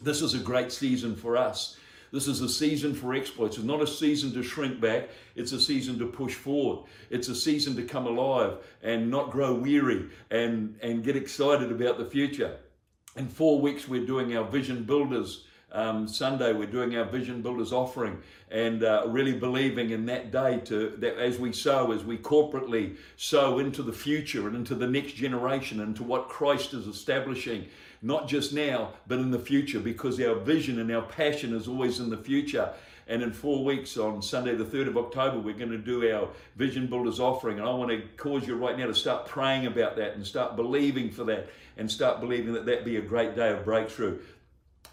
this 0.02 0.22
is 0.22 0.34
a 0.34 0.40
great 0.40 0.72
season 0.72 1.16
for 1.16 1.38
us. 1.38 1.78
This 2.12 2.28
is 2.28 2.42
a 2.42 2.50
season 2.50 2.94
for 2.94 3.14
exploits. 3.14 3.58
It's 3.58 3.66
not 3.66 3.82
a 3.82 3.88
season 3.88 4.34
to 4.34 4.44
shrink 4.44 4.82
back. 4.82 5.10
It's 5.36 5.54
a 5.54 5.60
season 5.62 5.98
to 6.00 6.06
push 6.06 6.34
forward. 6.34 6.88
It's 7.10 7.30
a 7.30 7.36
season 7.36 7.76
to 7.78 7.84
come 7.84 8.06
alive 8.06 8.58
and 8.84 9.10
not 9.10 9.32
grow 9.32 9.54
weary 9.54 10.10
and, 10.30 10.78
and 10.82 11.04
get 11.04 11.16
excited 11.16 11.72
about 11.72 11.98
the 11.98 12.06
future. 12.06 12.58
In 13.16 13.28
four 13.28 13.62
weeks, 13.62 13.88
we're 13.88 14.06
doing 14.06 14.36
our 14.36 14.44
Vision 14.44 14.84
Builders 14.84 15.46
um, 15.74 16.08
Sunday, 16.08 16.54
we're 16.54 16.66
doing 16.66 16.98
our 16.98 17.06
Vision 17.06 17.42
Builders 17.42 17.72
offering 17.72 18.22
and 18.50 18.84
uh, 18.84 19.04
really 19.08 19.34
believing 19.34 19.92
in 19.92 20.06
that 20.08 20.32
day 20.32 20.60
to 20.66 20.90
that 20.98 21.18
as 21.18 21.40
we 21.40 21.54
sow, 21.54 21.92
as 21.92 22.04
we 22.04 22.18
corporately 22.18 22.98
sow 23.16 23.60
into 23.60 23.82
the 23.82 23.94
future 23.94 24.48
and 24.48 24.56
into 24.56 24.76
the 24.76 24.88
next 24.88 25.14
generation, 25.14 25.80
into 25.80 26.04
what 26.04 26.28
Christ 26.28 26.74
is 26.74 26.88
establishing, 26.88 27.68
not 28.02 28.28
just 28.28 28.54
now, 28.54 28.92
but 29.08 29.20
in 29.20 29.32
the 29.32 29.40
future, 29.40 29.80
because 29.80 30.20
our 30.20 30.36
vision 30.36 30.80
and 30.80 30.92
our 30.92 31.04
passion 31.04 31.56
is 31.56 31.68
always 31.68 32.00
in 32.00 32.10
the 32.10 32.18
future. 32.18 32.74
And 33.08 33.24
in 33.24 33.34
four 33.34 33.64
weeks, 33.66 33.98
on 33.98 34.22
Sunday, 34.22 34.56
the 34.56 34.64
3rd 34.64 34.90
of 34.90 34.98
October, 34.98 35.40
we're 35.40 35.54
going 35.56 35.72
to 35.72 35.78
do 35.78 36.14
our 36.14 36.30
Vision 36.56 36.88
Builders 36.88 37.20
offering. 37.20 37.60
And 37.60 37.68
I 37.68 37.74
want 37.74 37.90
to 37.92 38.02
cause 38.16 38.48
you 38.48 38.56
right 38.56 38.78
now 38.78 38.88
to 38.88 38.96
start 38.96 39.26
praying 39.26 39.66
about 39.66 39.98
that 39.98 40.16
and 40.16 40.26
start 40.26 40.56
believing 40.56 41.10
for 41.10 41.24
that 41.26 41.50
and 41.78 41.92
start 41.92 42.22
believing 42.22 42.54
that 42.54 42.66
that 42.68 42.86
be 42.86 42.98
a 42.98 43.02
great 43.02 43.36
day 43.36 43.52
of 43.52 43.66
breakthrough. 43.66 44.20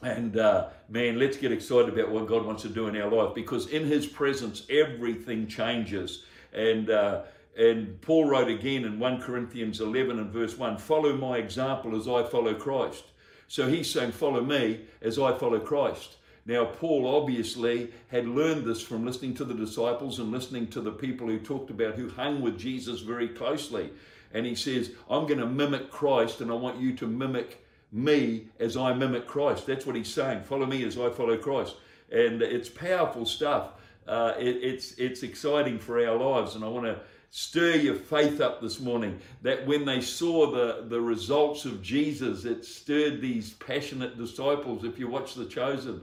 And 0.02 0.36
uh, 0.38 0.68
man, 0.88 1.18
let's 1.18 1.36
get 1.36 1.50
excited 1.50 1.88
about 1.88 2.10
what 2.10 2.26
God 2.26 2.44
wants 2.44 2.62
to 2.62 2.68
do 2.68 2.86
in 2.86 2.96
our 3.00 3.10
life 3.10 3.34
because 3.34 3.66
in 3.68 3.86
His 3.86 4.06
presence, 4.06 4.64
everything 4.70 5.48
changes. 5.48 6.24
And 6.52 6.90
uh, 6.90 7.22
and 7.58 8.00
Paul 8.02 8.26
wrote 8.26 8.48
again 8.48 8.84
in 8.84 9.00
1 9.00 9.20
Corinthians 9.20 9.80
11 9.80 10.20
and 10.20 10.30
verse 10.30 10.56
1 10.56 10.78
Follow 10.78 11.16
my 11.16 11.38
example 11.38 11.96
as 11.96 12.06
I 12.06 12.22
follow 12.22 12.54
Christ. 12.54 13.04
So 13.48 13.68
he's 13.68 13.90
saying, 13.90 14.12
Follow 14.12 14.42
me 14.42 14.82
as 15.02 15.18
I 15.18 15.36
follow 15.36 15.58
Christ. 15.58 16.16
Now, 16.46 16.64
Paul 16.64 17.06
obviously 17.06 17.92
had 18.08 18.26
learned 18.26 18.64
this 18.64 18.80
from 18.80 19.04
listening 19.04 19.34
to 19.34 19.44
the 19.44 19.52
disciples 19.52 20.18
and 20.18 20.30
listening 20.30 20.68
to 20.68 20.80
the 20.80 20.92
people 20.92 21.26
who 21.26 21.38
talked 21.38 21.70
about 21.70 21.96
who 21.96 22.08
hung 22.08 22.40
with 22.40 22.58
Jesus 22.58 23.00
very 23.00 23.28
closely. 23.28 23.90
And 24.32 24.46
he 24.46 24.54
says, 24.54 24.92
I'm 25.10 25.26
going 25.26 25.40
to 25.40 25.46
mimic 25.46 25.90
Christ 25.90 26.40
and 26.40 26.50
I 26.50 26.54
want 26.54 26.80
you 26.80 26.94
to 26.96 27.06
mimic 27.06 27.62
me 27.90 28.48
as 28.60 28.76
I 28.76 28.92
mimic 28.92 29.26
Christ. 29.26 29.66
That's 29.66 29.86
what 29.86 29.96
he's 29.96 30.12
saying. 30.12 30.42
Follow 30.42 30.66
me 30.66 30.84
as 30.84 30.98
I 30.98 31.10
follow 31.10 31.36
Christ. 31.36 31.76
And 32.10 32.42
it's 32.42 32.68
powerful 32.68 33.26
stuff. 33.26 33.72
Uh, 34.06 34.34
it, 34.38 34.56
it's, 34.62 34.92
it's 34.92 35.22
exciting 35.22 35.78
for 35.78 36.04
our 36.04 36.16
lives. 36.16 36.54
And 36.54 36.64
I 36.64 36.68
want 36.68 36.86
to 36.86 37.00
stir 37.30 37.76
your 37.76 37.94
faith 37.94 38.40
up 38.40 38.60
this 38.60 38.80
morning 38.80 39.20
that 39.42 39.66
when 39.66 39.84
they 39.84 40.00
saw 40.00 40.50
the, 40.50 40.84
the 40.88 41.00
results 41.00 41.64
of 41.64 41.82
Jesus, 41.82 42.44
it 42.44 42.64
stirred 42.64 43.20
these 43.20 43.52
passionate 43.54 44.16
disciples. 44.16 44.84
If 44.84 44.98
you 44.98 45.08
watch 45.08 45.34
The 45.34 45.44
Chosen, 45.44 46.02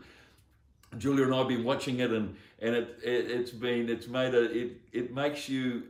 Julia 0.97 1.25
and 1.25 1.33
I 1.33 1.39
have 1.39 1.47
been 1.47 1.63
watching 1.63 1.99
it, 1.99 2.11
and 2.11 2.35
and 2.59 2.75
it, 2.75 2.99
it 3.03 3.29
has 3.29 3.51
been 3.51 3.89
it's 3.89 4.07
made 4.07 4.33
a 4.33 4.43
it 4.43 4.81
it 4.93 5.13
makes 5.13 5.49
you 5.49 5.83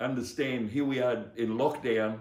understand. 0.00 0.70
Here 0.70 0.84
we 0.84 1.00
are 1.00 1.24
in 1.36 1.56
lockdown. 1.56 2.18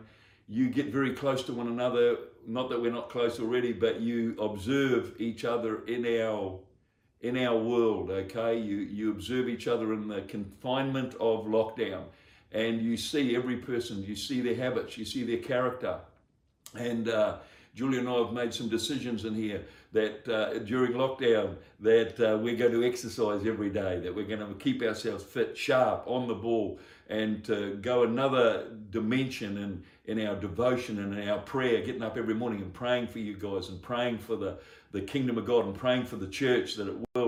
You 0.47 0.69
get 0.69 0.87
very 0.87 1.13
close 1.13 1.43
to 1.43 1.53
one 1.53 1.67
another. 1.67 2.17
Not 2.47 2.69
that 2.69 2.81
we're 2.81 2.93
not 2.93 3.09
close 3.09 3.39
already, 3.41 3.73
but 3.73 3.99
you 3.99 4.35
observe 4.39 5.13
each 5.19 5.43
other 5.43 5.85
in 5.85 6.05
our 6.21 6.59
in 7.19 7.37
our 7.37 7.57
world. 7.57 8.09
Okay, 8.09 8.57
you 8.57 8.77
you 8.77 9.11
observe 9.11 9.49
each 9.49 9.67
other 9.67 9.93
in 9.93 10.07
the 10.07 10.21
confinement 10.21 11.13
of 11.15 11.45
lockdown, 11.45 12.05
and 12.53 12.81
you 12.81 12.95
see 12.95 13.35
every 13.35 13.57
person. 13.57 14.01
You 14.01 14.15
see 14.15 14.39
their 14.39 14.55
habits. 14.55 14.97
You 14.97 15.05
see 15.05 15.23
their 15.23 15.43
character, 15.43 15.99
and. 16.73 17.09
Uh, 17.09 17.37
Julia 17.77 17.99
and 17.99 18.09
I 18.09 18.13
have 18.13 18.33
made 18.33 18.55
some 18.55 18.69
decisions 18.69 19.23
in 19.23 19.35
here 19.35 19.63
that 19.93 20.27
uh, 20.27 20.57
during 20.59 20.93
lockdown 20.93 21.57
that 21.79 22.19
uh, 22.19 22.35
we're 22.35 22.55
going 22.55 22.71
to 22.71 22.83
exercise 22.83 23.45
every 23.45 23.69
day, 23.69 23.99
that 23.99 24.15
we're 24.15 24.25
going 24.25 24.39
to 24.39 24.55
keep 24.55 24.81
ourselves 24.81 25.23
fit, 25.23 25.55
sharp, 25.55 26.03
on 26.07 26.27
the 26.27 26.33
ball, 26.33 26.79
and 27.07 27.43
to 27.45 27.75
go 27.75 28.01
another 28.01 28.71
dimension 28.89 29.57
in, 29.59 29.83
in 30.07 30.25
our 30.25 30.35
devotion 30.35 30.99
and 30.99 31.17
in 31.17 31.29
our 31.29 31.39
prayer, 31.39 31.85
getting 31.85 32.01
up 32.01 32.17
every 32.17 32.33
morning 32.33 32.61
and 32.61 32.73
praying 32.73 33.07
for 33.07 33.19
you 33.19 33.35
guys 33.35 33.69
and 33.69 33.81
praying 33.81 34.17
for 34.17 34.37
the, 34.37 34.57
the 34.91 35.01
kingdom 35.01 35.37
of 35.37 35.45
God 35.45 35.65
and 35.65 35.75
praying 35.75 36.05
for 36.05 36.15
the 36.15 36.27
church 36.27 36.75
that 36.75 36.87
it 36.87 36.95
will 37.13 37.26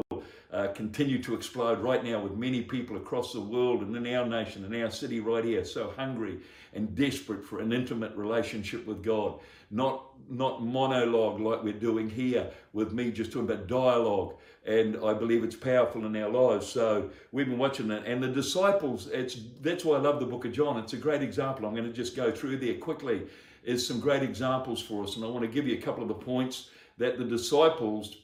uh, 0.59 0.73
continue 0.73 1.21
to 1.23 1.33
explode 1.33 1.79
right 1.79 2.03
now 2.03 2.21
with 2.21 2.33
many 2.33 2.61
people 2.61 2.97
across 2.97 3.31
the 3.31 3.39
world 3.39 3.81
and 3.81 3.95
in 3.95 4.13
our 4.13 4.25
nation 4.25 4.65
and 4.65 4.75
our 4.75 4.91
city 4.91 5.19
right 5.19 5.45
here 5.45 5.63
so 5.63 5.93
hungry 5.95 6.39
and 6.73 6.95
desperate 6.95 7.45
for 7.45 7.59
an 7.59 7.71
intimate 7.71 8.13
relationship 8.15 8.85
with 8.85 9.01
God. 9.01 9.39
Not, 9.71 10.05
not 10.29 10.63
monologue 10.63 11.39
like 11.39 11.63
we're 11.63 11.73
doing 11.73 12.09
here 12.09 12.51
with 12.73 12.91
me 12.91 13.11
just 13.11 13.31
talking 13.31 13.49
about 13.49 13.67
dialogue. 13.67 14.35
And 14.65 14.97
I 15.03 15.13
believe 15.13 15.43
it's 15.43 15.55
powerful 15.55 16.05
in 16.05 16.15
our 16.17 16.29
lives. 16.29 16.67
So 16.67 17.09
we've 17.31 17.47
been 17.47 17.57
watching 17.57 17.87
that. 17.87 18.05
And 18.05 18.21
the 18.21 18.27
disciples, 18.27 19.07
it's 19.07 19.37
that's 19.61 19.85
why 19.85 19.95
I 19.95 19.99
love 19.99 20.19
the 20.19 20.25
book 20.25 20.45
of 20.45 20.51
John. 20.51 20.77
It's 20.77 20.93
a 20.93 20.97
great 20.97 21.21
example. 21.23 21.65
I'm 21.65 21.73
going 21.73 21.87
to 21.87 21.93
just 21.93 22.15
go 22.15 22.31
through 22.31 22.57
there 22.57 22.75
quickly. 22.75 23.27
Is 23.63 23.85
some 23.87 23.99
great 23.99 24.23
examples 24.23 24.81
for 24.81 25.03
us. 25.03 25.15
And 25.15 25.23
I 25.23 25.27
want 25.29 25.43
to 25.43 25.51
give 25.51 25.67
you 25.67 25.77
a 25.77 25.81
couple 25.81 26.03
of 26.03 26.09
the 26.09 26.15
points 26.15 26.69
that 26.97 27.17
the 27.17 27.25
disciples 27.25 28.17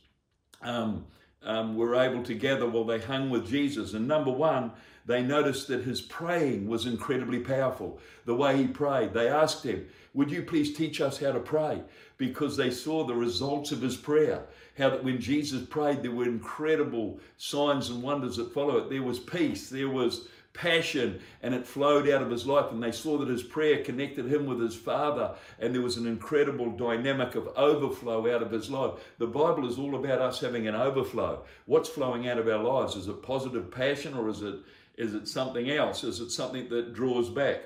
um, 0.61 1.05
um, 1.45 1.75
were 1.75 1.95
able 1.95 2.23
to 2.23 2.33
gather 2.33 2.67
while 2.67 2.83
they 2.83 2.99
hung 2.99 3.29
with 3.29 3.47
Jesus. 3.47 3.93
And 3.93 4.07
number 4.07 4.31
one, 4.31 4.71
they 5.05 5.21
noticed 5.21 5.67
that 5.67 5.83
his 5.83 6.01
praying 6.01 6.67
was 6.67 6.87
incredibly 6.87 7.39
powerful. 7.39 7.99
The 8.25 8.35
way 8.35 8.57
he 8.57 8.67
prayed, 8.67 9.13
they 9.13 9.29
asked 9.29 9.63
him, 9.63 9.85
Would 10.15 10.31
you 10.31 10.41
please 10.41 10.75
teach 10.75 10.99
us 10.99 11.19
how 11.19 11.31
to 11.31 11.39
pray? 11.39 11.83
Because 12.17 12.57
they 12.57 12.71
saw 12.71 13.03
the 13.05 13.13
results 13.13 13.71
of 13.71 13.81
his 13.81 13.95
prayer. 13.95 14.45
How 14.77 14.89
that 14.89 15.03
when 15.03 15.21
Jesus 15.21 15.63
prayed, 15.65 16.01
there 16.01 16.11
were 16.11 16.25
incredible 16.25 17.19
signs 17.37 17.89
and 17.89 18.01
wonders 18.01 18.37
that 18.37 18.53
follow 18.53 18.77
it. 18.77 18.89
There 18.89 19.03
was 19.03 19.19
peace, 19.19 19.69
there 19.69 19.89
was 19.89 20.27
passion 20.55 21.19
and 21.43 21.53
it 21.53 21.67
flowed 21.67 22.09
out 22.09 22.21
of 22.21 22.31
his 22.31 22.47
life 22.47 22.71
and 22.71 22.81
they 22.81 22.91
saw 22.91 23.17
that 23.17 23.27
his 23.27 23.43
prayer 23.43 23.83
connected 23.83 24.25
him 24.25 24.45
with 24.45 24.59
his 24.59 24.75
father 24.75 25.35
and 25.59 25.73
there 25.73 25.81
was 25.81 25.97
an 25.97 26.07
incredible 26.07 26.71
dynamic 26.71 27.35
of 27.35 27.47
overflow 27.55 28.33
out 28.33 28.41
of 28.41 28.51
his 28.51 28.69
life. 28.69 28.93
The 29.17 29.27
bible 29.27 29.69
is 29.69 29.77
all 29.77 29.95
about 29.95 30.21
us 30.21 30.39
having 30.39 30.67
an 30.67 30.75
overflow. 30.75 31.43
What's 31.65 31.89
flowing 31.89 32.27
out 32.27 32.37
of 32.37 32.47
our 32.47 32.63
lives? 32.63 32.95
Is 32.95 33.07
it 33.07 33.21
positive 33.21 33.69
passion 33.69 34.15
or 34.15 34.29
is 34.29 34.41
it 34.41 34.55
is 34.97 35.13
it 35.13 35.27
something 35.27 35.69
else? 35.69 36.03
Is 36.03 36.21
it 36.21 36.31
something 36.31 36.69
that 36.69 36.93
draws 36.93 37.29
back? 37.29 37.61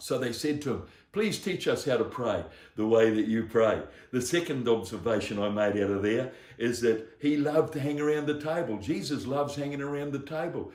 So 0.00 0.18
they 0.18 0.32
said 0.32 0.60
to 0.62 0.70
him 0.70 0.82
please 1.14 1.38
teach 1.38 1.68
us 1.68 1.84
how 1.84 1.96
to 1.96 2.04
pray 2.04 2.44
the 2.74 2.86
way 2.86 3.08
that 3.08 3.28
you 3.28 3.44
pray. 3.44 3.80
The 4.10 4.20
second 4.20 4.68
observation 4.68 5.38
i 5.38 5.48
made 5.48 5.80
out 5.80 5.90
of 5.90 6.02
there 6.02 6.32
is 6.58 6.80
that 6.80 7.08
he 7.20 7.36
loved 7.36 7.72
to 7.74 7.80
hang 7.80 8.00
around 8.00 8.26
the 8.26 8.40
table. 8.40 8.78
Jesus 8.78 9.24
loves 9.24 9.54
hanging 9.54 9.80
around 9.80 10.12
the 10.12 10.18
table 10.18 10.72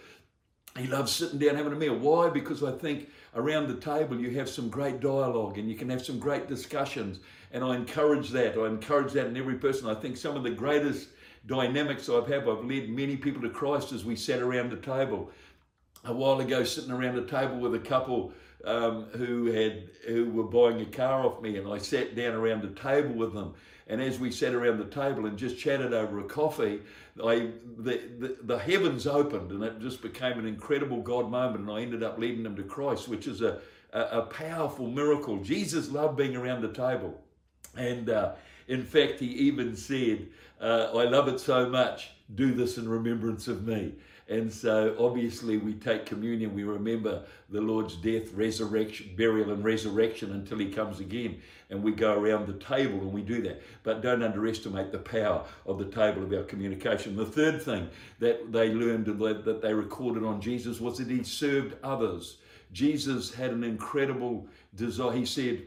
he 0.77 0.87
loves 0.87 1.11
sitting 1.11 1.39
down 1.39 1.55
having 1.55 1.73
a 1.73 1.75
meal. 1.75 1.95
Why? 1.95 2.29
Because 2.29 2.63
I 2.63 2.71
think 2.71 3.09
around 3.35 3.67
the 3.67 3.75
table 3.75 4.19
you 4.19 4.31
have 4.31 4.49
some 4.49 4.69
great 4.69 4.99
dialogue 4.99 5.57
and 5.57 5.69
you 5.69 5.75
can 5.75 5.89
have 5.89 6.03
some 6.05 6.19
great 6.19 6.47
discussions. 6.47 7.19
And 7.51 7.63
I 7.63 7.75
encourage 7.75 8.29
that. 8.29 8.57
I 8.57 8.67
encourage 8.67 9.13
that 9.13 9.27
in 9.27 9.37
every 9.37 9.55
person. 9.55 9.89
I 9.89 9.95
think 9.95 10.17
some 10.17 10.35
of 10.35 10.43
the 10.43 10.51
greatest 10.51 11.09
dynamics 11.45 12.09
I've 12.09 12.27
had, 12.27 12.47
I've 12.47 12.63
led 12.63 12.89
many 12.89 13.17
people 13.17 13.41
to 13.41 13.49
Christ 13.49 13.91
as 13.91 14.05
we 14.05 14.15
sat 14.15 14.39
around 14.39 14.71
the 14.71 14.77
table. 14.77 15.31
A 16.05 16.13
while 16.13 16.39
ago, 16.39 16.63
sitting 16.63 16.91
around 16.91 17.17
a 17.17 17.25
table 17.25 17.57
with 17.57 17.75
a 17.75 17.79
couple 17.79 18.31
um, 18.65 19.05
who 19.13 19.47
had 19.47 19.89
who 20.07 20.29
were 20.29 20.43
buying 20.43 20.81
a 20.81 20.85
car 20.85 21.25
off 21.25 21.41
me, 21.41 21.57
and 21.57 21.67
I 21.67 21.77
sat 21.77 22.15
down 22.15 22.35
around 22.35 22.61
the 22.61 22.79
table 22.79 23.15
with 23.15 23.33
them. 23.33 23.53
And 23.89 24.01
as 24.01 24.19
we 24.19 24.31
sat 24.31 24.53
around 24.53 24.77
the 24.77 24.85
table 24.85 25.25
and 25.25 25.37
just 25.37 25.57
chatted 25.57 25.93
over 25.93 26.19
a 26.19 26.23
coffee, 26.23 26.79
I, 27.23 27.49
the, 27.77 27.99
the, 28.19 28.37
the, 28.43 28.59
heavens 28.59 29.07
opened 29.07 29.51
and 29.51 29.63
it 29.63 29.79
just 29.79 30.03
became 30.03 30.37
an 30.37 30.45
incredible 30.45 31.01
God 31.01 31.31
moment. 31.31 31.67
And 31.67 31.71
I 31.71 31.81
ended 31.81 32.03
up 32.03 32.19
leading 32.19 32.43
them 32.43 32.55
to 32.55 32.63
Christ, 32.63 33.07
which 33.07 33.25
is 33.25 33.41
a, 33.41 33.59
a, 33.91 34.01
a 34.01 34.21
powerful 34.27 34.87
miracle. 34.87 35.37
Jesus 35.37 35.89
loved 35.89 36.17
being 36.17 36.35
around 36.35 36.61
the 36.61 36.71
table. 36.71 37.19
And 37.75 38.11
uh, 38.11 38.33
in 38.67 38.83
fact, 38.83 39.19
he 39.19 39.25
even 39.25 39.75
said, 39.75 40.27
uh, 40.61 40.91
I 40.95 41.05
love 41.05 41.27
it 41.27 41.39
so 41.39 41.67
much, 41.67 42.11
do 42.35 42.53
this 42.53 42.77
in 42.77 42.87
remembrance 42.87 43.47
of 43.47 43.65
me. 43.65 43.93
And 44.29 44.53
so 44.53 44.95
obviously 44.99 45.57
we 45.57 45.73
take 45.73 46.05
communion, 46.05 46.53
we 46.53 46.63
remember 46.63 47.23
the 47.49 47.61
Lord's 47.61 47.95
death, 47.95 48.31
resurrection, 48.33 49.09
burial, 49.17 49.51
and 49.51 49.63
resurrection 49.63 50.33
until 50.33 50.59
he 50.59 50.69
comes 50.69 50.99
again. 50.99 51.41
And 51.71 51.81
we 51.81 51.91
go 51.93 52.13
around 52.13 52.45
the 52.45 52.63
table 52.63 52.99
and 52.99 53.11
we 53.11 53.23
do 53.23 53.41
that. 53.41 53.61
But 53.81 54.01
don't 54.01 54.21
underestimate 54.21 54.91
the 54.91 54.99
power 54.99 55.45
of 55.65 55.79
the 55.79 55.85
table 55.85 56.23
of 56.23 56.31
our 56.31 56.43
communication. 56.43 57.15
The 57.15 57.25
third 57.25 57.63
thing 57.63 57.89
that 58.19 58.51
they 58.51 58.69
learned 58.69 59.07
that 59.07 59.61
they 59.63 59.73
recorded 59.73 60.23
on 60.23 60.41
Jesus 60.41 60.79
was 60.79 60.99
that 60.99 61.09
he 61.09 61.23
served 61.23 61.75
others. 61.83 62.37
Jesus 62.71 63.33
had 63.33 63.49
an 63.49 63.63
incredible 63.63 64.47
desire. 64.75 65.11
He 65.11 65.25
said, 65.25 65.63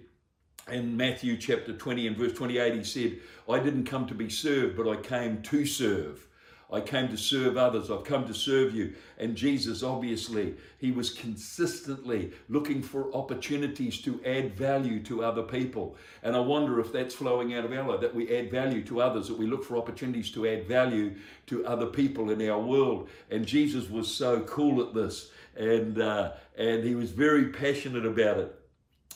in 0.71 0.97
Matthew 0.97 1.37
chapter 1.37 1.73
20 1.73 2.07
and 2.07 2.17
verse 2.17 2.33
28, 2.35 2.75
he 2.75 2.85
said, 2.85 3.19
I 3.49 3.59
didn't 3.59 3.87
come 3.87 4.07
to 4.07 4.15
be 4.15 4.31
served, 4.31 4.77
but 4.77 4.89
I 4.89 4.95
came 4.95 5.43
to 5.43 5.67
serve. 5.67 6.29
I 6.73 6.81
came 6.81 7.09
to 7.09 7.19
serve 7.19 7.59
others. 7.59 7.91
I've 7.91 8.05
come 8.05 8.27
to 8.27 8.35
serve 8.35 8.75
you. 8.75 8.95
And 9.19 9.37
Jesus, 9.37 9.83
obviously, 9.83 10.55
he 10.79 10.91
was 10.91 11.11
consistently 11.11 12.33
looking 12.49 12.83
for 12.83 13.15
opportunities 13.15 14.01
to 14.03 14.21
add 14.25 14.57
value 14.57 15.03
to 15.03 15.23
other 15.23 15.43
people. 15.43 15.97
And 16.23 16.35
I 16.35 16.41
wonder 16.41 16.81
if 16.81 16.91
that's 16.91 17.15
flowing 17.15 17.53
out 17.55 17.67
of 17.67 17.73
our 17.73 17.87
life, 17.87 18.01
that 18.01 18.15
we 18.15 18.35
add 18.35 18.51
value 18.51 18.83
to 18.85 19.03
others, 19.03 19.29
that 19.29 19.39
we 19.39 19.47
look 19.47 19.65
for 19.65 19.77
opportunities 19.77 20.31
to 20.33 20.49
add 20.49 20.67
value 20.67 21.15
to 21.47 21.67
other 21.67 21.87
people 21.87 22.31
in 22.31 22.49
our 22.49 22.61
world. 22.61 23.11
And 23.31 23.45
Jesus 23.45 23.91
was 23.91 24.13
so 24.13 24.41
cool 24.41 24.83
at 24.83 24.95
this. 24.95 25.31
And, 25.55 26.01
uh, 26.01 26.33
and 26.57 26.83
he 26.83 26.95
was 26.95 27.11
very 27.11 27.51
passionate 27.51 28.07
about 28.07 28.39
it. 28.39 28.59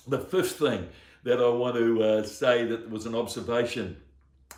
The 0.06 0.18
fifth 0.18 0.58
thing 0.58 0.88
that 1.24 1.40
I 1.40 1.48
want 1.48 1.76
to 1.76 2.02
uh, 2.02 2.22
say 2.22 2.66
that 2.66 2.90
was 2.90 3.06
an 3.06 3.14
observation 3.14 3.96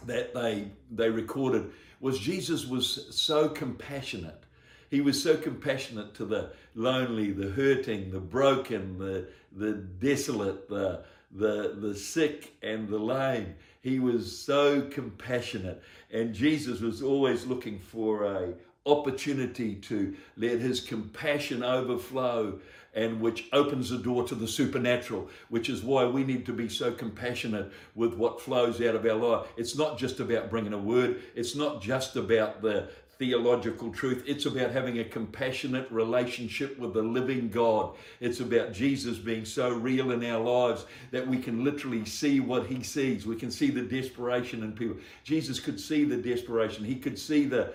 that 0.05 0.35
they, 0.35 0.71
they 0.91 1.09
recorded 1.11 1.71
was 2.01 2.19
Jesus 2.19 2.67
was 2.67 3.07
so 3.11 3.49
compassionate. 3.49 4.43
He 4.91 5.01
was 5.01 5.23
so 5.23 5.37
compassionate 5.37 6.15
to 6.15 6.25
the 6.25 6.51
lonely, 6.75 7.33
the 7.33 7.51
hurting, 7.51 8.11
the 8.11 8.21
broken, 8.21 8.99
the, 8.99 9.29
the 9.53 9.73
desolate, 9.73 10.69
the, 10.69 11.05
the, 11.31 11.77
the 11.79 11.95
sick, 11.95 12.55
and 12.63 12.89
the 12.89 12.99
lame. 12.99 13.55
He 13.83 13.99
was 13.99 14.37
so 14.39 14.83
compassionate. 14.83 15.83
And 16.11 16.35
Jesus 16.35 16.81
was 16.81 17.03
always 17.03 17.47
looking 17.47 17.79
for 17.79 18.25
a 18.25 18.55
opportunity 18.87 19.75
to 19.75 20.17
let 20.37 20.61
his 20.61 20.81
compassion 20.81 21.63
overflow 21.63 22.59
and 22.95 23.21
which 23.21 23.49
opens 23.53 23.91
the 23.91 23.99
door 23.99 24.27
to 24.27 24.35
the 24.35 24.49
supernatural, 24.49 25.29
which 25.49 25.69
is 25.69 25.83
why 25.83 26.05
we 26.05 26.25
need 26.25 26.47
to 26.47 26.53
be 26.53 26.69
so 26.69 26.93
compassionate 26.93 27.71
with 27.95 28.15
what 28.15 28.41
flows 28.41 28.81
out 28.81 28.95
of 28.95 29.05
our 29.05 29.15
life. 29.15 29.47
It's 29.57 29.77
not 29.77 29.99
just 29.99 30.21
about 30.21 30.51
bringing 30.51 30.73
a 30.73 30.79
word, 30.79 31.23
it's 31.35 31.55
not 31.55 31.83
just 31.83 32.17
about 32.17 32.63
the 32.63 32.89
theological 33.19 33.91
truth. 33.93 34.23
It's 34.27 34.47
about 34.47 34.71
having 34.71 35.01
a 35.01 35.05
compassionate 35.05 35.91
relationship 35.91 36.79
with 36.79 36.95
the 36.95 37.03
living 37.03 37.49
God. 37.49 37.97
It's 38.21 38.41
about 38.41 38.73
Jesus 38.73 39.19
being 39.19 39.45
so 39.45 39.71
real 39.71 40.13
in 40.13 40.25
our 40.25 40.41
lives 40.41 40.87
that 41.11 41.27
we 41.27 41.39
can 41.39 41.65
literally 41.65 42.05
see 42.05 42.39
what 42.39 42.67
he 42.67 42.83
sees. 42.83 43.27
We 43.27 43.37
can 43.37 43.51
see 43.51 43.71
the 43.71 43.83
desperation 43.83 44.63
in 44.63 44.73
people. 44.73 44.99
Jesus 45.25 45.59
could 45.59 45.81
see 45.81 46.05
the 46.05 46.17
desperation. 46.17 46.85
He 46.85 46.95
could 46.95 47.19
see 47.19 47.45
the 47.45 47.75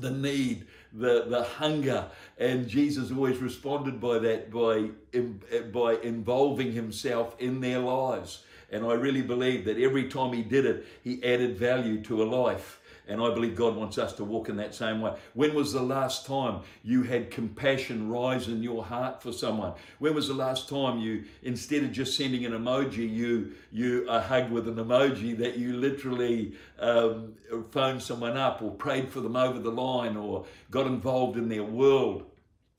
the 0.00 0.10
need, 0.10 0.66
the, 0.92 1.24
the 1.28 1.42
hunger. 1.42 2.06
And 2.38 2.68
Jesus 2.68 3.10
always 3.10 3.38
responded 3.38 4.00
by 4.00 4.18
that, 4.20 4.50
by, 4.50 4.90
eh, 5.12 5.60
by 5.72 5.96
involving 6.02 6.72
himself 6.72 7.36
in 7.38 7.60
their 7.60 7.78
lives. 7.78 8.42
And 8.70 8.84
I 8.84 8.94
really 8.94 9.22
believe 9.22 9.64
that 9.66 9.78
every 9.78 10.08
time 10.08 10.32
he 10.32 10.42
did 10.42 10.66
it, 10.66 10.86
he 11.04 11.22
added 11.22 11.56
value 11.56 12.02
to 12.04 12.22
a 12.22 12.26
life. 12.26 12.80
And 13.08 13.20
I 13.20 13.32
believe 13.32 13.54
God 13.54 13.76
wants 13.76 13.98
us 13.98 14.12
to 14.14 14.24
walk 14.24 14.48
in 14.48 14.56
that 14.56 14.74
same 14.74 15.00
way. 15.00 15.14
When 15.34 15.54
was 15.54 15.72
the 15.72 15.82
last 15.82 16.26
time 16.26 16.60
you 16.82 17.04
had 17.04 17.30
compassion 17.30 18.08
rise 18.08 18.48
in 18.48 18.62
your 18.62 18.84
heart 18.84 19.22
for 19.22 19.32
someone? 19.32 19.74
When 19.98 20.14
was 20.14 20.26
the 20.26 20.34
last 20.34 20.68
time 20.68 20.98
you, 20.98 21.24
instead 21.42 21.84
of 21.84 21.92
just 21.92 22.16
sending 22.16 22.44
an 22.44 22.52
emoji, 22.52 23.08
you 23.12 23.52
you 23.70 24.08
a 24.08 24.20
hug 24.20 24.50
with 24.50 24.66
an 24.66 24.76
emoji 24.76 25.36
that 25.38 25.56
you 25.56 25.76
literally 25.76 26.54
um, 26.80 27.34
phoned 27.70 28.02
someone 28.02 28.36
up 28.36 28.60
or 28.60 28.72
prayed 28.72 29.08
for 29.08 29.20
them 29.20 29.36
over 29.36 29.58
the 29.58 29.70
line 29.70 30.16
or 30.16 30.46
got 30.70 30.86
involved 30.86 31.36
in 31.36 31.48
their 31.48 31.64
world? 31.64 32.24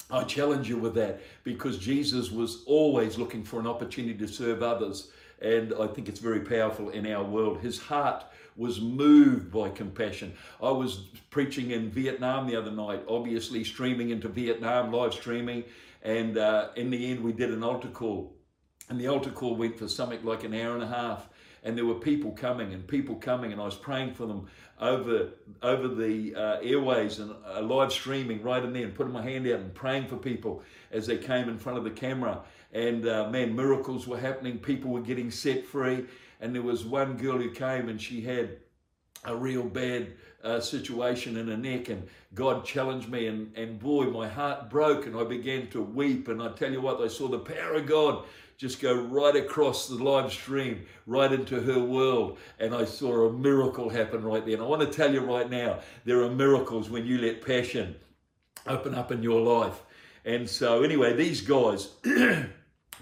I 0.09 0.23
challenge 0.23 0.69
you 0.69 0.77
with 0.77 0.95
that 0.95 1.21
because 1.43 1.77
Jesus 1.77 2.31
was 2.31 2.63
always 2.65 3.17
looking 3.17 3.43
for 3.43 3.59
an 3.59 3.67
opportunity 3.67 4.17
to 4.19 4.27
serve 4.27 4.63
others. 4.63 5.11
And 5.41 5.73
I 5.79 5.87
think 5.87 6.07
it's 6.09 6.19
very 6.19 6.39
powerful 6.39 6.89
in 6.89 7.05
our 7.11 7.23
world. 7.23 7.59
His 7.59 7.77
heart 7.77 8.23
was 8.57 8.81
moved 8.81 9.51
by 9.51 9.69
compassion. 9.69 10.33
I 10.61 10.71
was 10.71 11.09
preaching 11.29 11.71
in 11.71 11.91
Vietnam 11.91 12.47
the 12.47 12.55
other 12.55 12.71
night, 12.71 13.03
obviously 13.07 13.63
streaming 13.63 14.09
into 14.09 14.27
Vietnam, 14.27 14.91
live 14.91 15.13
streaming. 15.13 15.63
And 16.01 16.37
uh, 16.37 16.69
in 16.75 16.89
the 16.89 17.11
end, 17.11 17.23
we 17.23 17.33
did 17.33 17.51
an 17.51 17.63
altar 17.63 17.89
call. 17.89 18.35
And 18.89 18.99
the 18.99 19.07
altar 19.07 19.29
call 19.29 19.55
went 19.55 19.77
for 19.77 19.87
something 19.87 20.23
like 20.25 20.43
an 20.43 20.53
hour 20.53 20.73
and 20.73 20.83
a 20.83 20.87
half. 20.87 21.29
And 21.63 21.77
there 21.77 21.85
were 21.85 21.95
people 21.95 22.31
coming 22.31 22.73
and 22.73 22.87
people 22.87 23.15
coming, 23.15 23.51
and 23.51 23.59
I 23.59 23.65
was 23.65 23.75
praying 23.75 24.13
for 24.13 24.25
them 24.25 24.47
over 24.79 25.31
over 25.61 25.87
the 25.87 26.33
uh, 26.35 26.59
airways 26.61 27.19
and 27.19 27.33
uh, 27.45 27.61
live 27.61 27.91
streaming 27.91 28.41
right 28.41 28.63
in 28.63 28.71
there, 28.71 28.83
and 28.83 28.95
putting 28.95 29.11
my 29.11 29.23
hand 29.23 29.45
out 29.47 29.59
and 29.59 29.73
praying 29.73 30.07
for 30.07 30.15
people 30.15 30.63
as 30.91 31.07
they 31.07 31.17
came 31.17 31.49
in 31.49 31.57
front 31.57 31.77
of 31.77 31.83
the 31.83 31.89
camera. 31.89 32.43
And 32.71 33.07
uh, 33.07 33.29
man, 33.29 33.55
miracles 33.55 34.07
were 34.07 34.19
happening. 34.19 34.59
People 34.59 34.91
were 34.91 35.01
getting 35.01 35.29
set 35.29 35.65
free 35.65 36.05
and 36.39 36.53
there 36.53 36.61
was 36.61 36.85
one 36.85 37.17
girl 37.17 37.37
who 37.37 37.51
came 37.51 37.89
and 37.89 38.01
she 38.01 38.21
had 38.21 38.57
a 39.25 39.35
real 39.35 39.63
bad 39.63 40.13
uh, 40.43 40.59
situation 40.59 41.37
in 41.37 41.47
her 41.47 41.57
neck 41.57 41.89
and 41.89 42.07
God 42.33 42.63
challenged 42.63 43.09
me 43.09 43.27
and, 43.27 43.55
and 43.57 43.79
boy 43.79 44.05
my 44.05 44.27
heart 44.27 44.69
broke 44.69 45.05
and 45.05 45.15
I 45.15 45.23
began 45.23 45.67
to 45.71 45.81
weep. 45.81 46.27
And 46.27 46.41
I 46.41 46.49
tell 46.49 46.71
you 46.71 46.81
what 46.81 47.01
I 47.01 47.07
saw 47.07 47.27
the 47.27 47.39
power 47.39 47.75
of 47.75 47.87
God 47.87 48.23
just 48.57 48.81
go 48.81 48.95
right 48.95 49.35
across 49.35 49.87
the 49.87 49.95
live 49.95 50.31
stream 50.31 50.85
right 51.05 51.31
into 51.31 51.61
her 51.61 51.79
world. 51.79 52.37
And 52.59 52.73
I 52.73 52.85
saw 52.85 53.27
a 53.27 53.33
miracle 53.33 53.89
happen 53.89 54.23
right 54.23 54.43
there. 54.43 54.55
And 54.55 54.63
I 54.63 54.67
want 54.67 54.81
to 54.81 54.87
tell 54.87 55.13
you 55.13 55.21
right 55.21 55.49
now 55.49 55.79
there 56.05 56.23
are 56.23 56.29
miracles 56.29 56.89
when 56.89 57.05
you 57.05 57.19
let 57.19 57.45
passion 57.45 57.95
open 58.65 58.95
up 58.95 59.11
in 59.11 59.21
your 59.21 59.41
life. 59.41 59.81
And 60.25 60.49
so 60.49 60.83
anyway 60.83 61.13
these 61.13 61.41
guys 61.41 61.89
they 62.03 62.47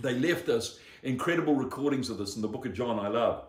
left 0.01 0.49
us 0.49 0.79
incredible 1.05 1.55
recordings 1.55 2.09
of 2.09 2.17
this 2.17 2.35
in 2.35 2.41
the 2.41 2.47
book 2.47 2.65
of 2.65 2.73
John 2.73 2.99
I 2.99 3.07
love. 3.07 3.45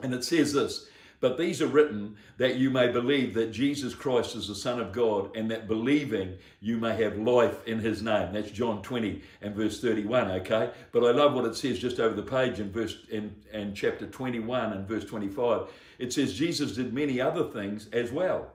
And 0.00 0.12
it 0.12 0.24
says 0.24 0.52
this 0.52 0.88
But 1.20 1.38
these 1.38 1.62
are 1.62 1.66
written 1.66 2.16
that 2.36 2.56
you 2.56 2.70
may 2.70 2.88
believe 2.88 3.34
that 3.34 3.52
Jesus 3.52 3.94
Christ 3.94 4.36
is 4.36 4.48
the 4.48 4.54
Son 4.54 4.80
of 4.80 4.92
God, 4.92 5.34
and 5.36 5.50
that 5.50 5.68
believing 5.68 6.36
you 6.60 6.76
may 6.76 6.96
have 7.02 7.16
life 7.16 7.66
in 7.66 7.78
his 7.78 8.02
name. 8.02 8.32
That's 8.32 8.50
John 8.50 8.82
20 8.82 9.22
and 9.40 9.54
verse 9.54 9.80
31, 9.80 10.30
okay? 10.32 10.70
But 10.92 11.04
I 11.04 11.12
love 11.12 11.34
what 11.34 11.46
it 11.46 11.56
says 11.56 11.78
just 11.78 12.00
over 12.00 12.14
the 12.14 12.22
page 12.22 12.60
in 12.60 12.70
verse 12.70 12.96
in, 13.10 13.34
in 13.52 13.74
chapter 13.74 14.06
21 14.06 14.72
and 14.72 14.86
verse 14.86 15.04
25. 15.04 15.68
It 15.98 16.12
says 16.12 16.34
Jesus 16.34 16.72
did 16.72 16.92
many 16.92 17.20
other 17.20 17.44
things 17.44 17.88
as 17.92 18.12
well. 18.12 18.52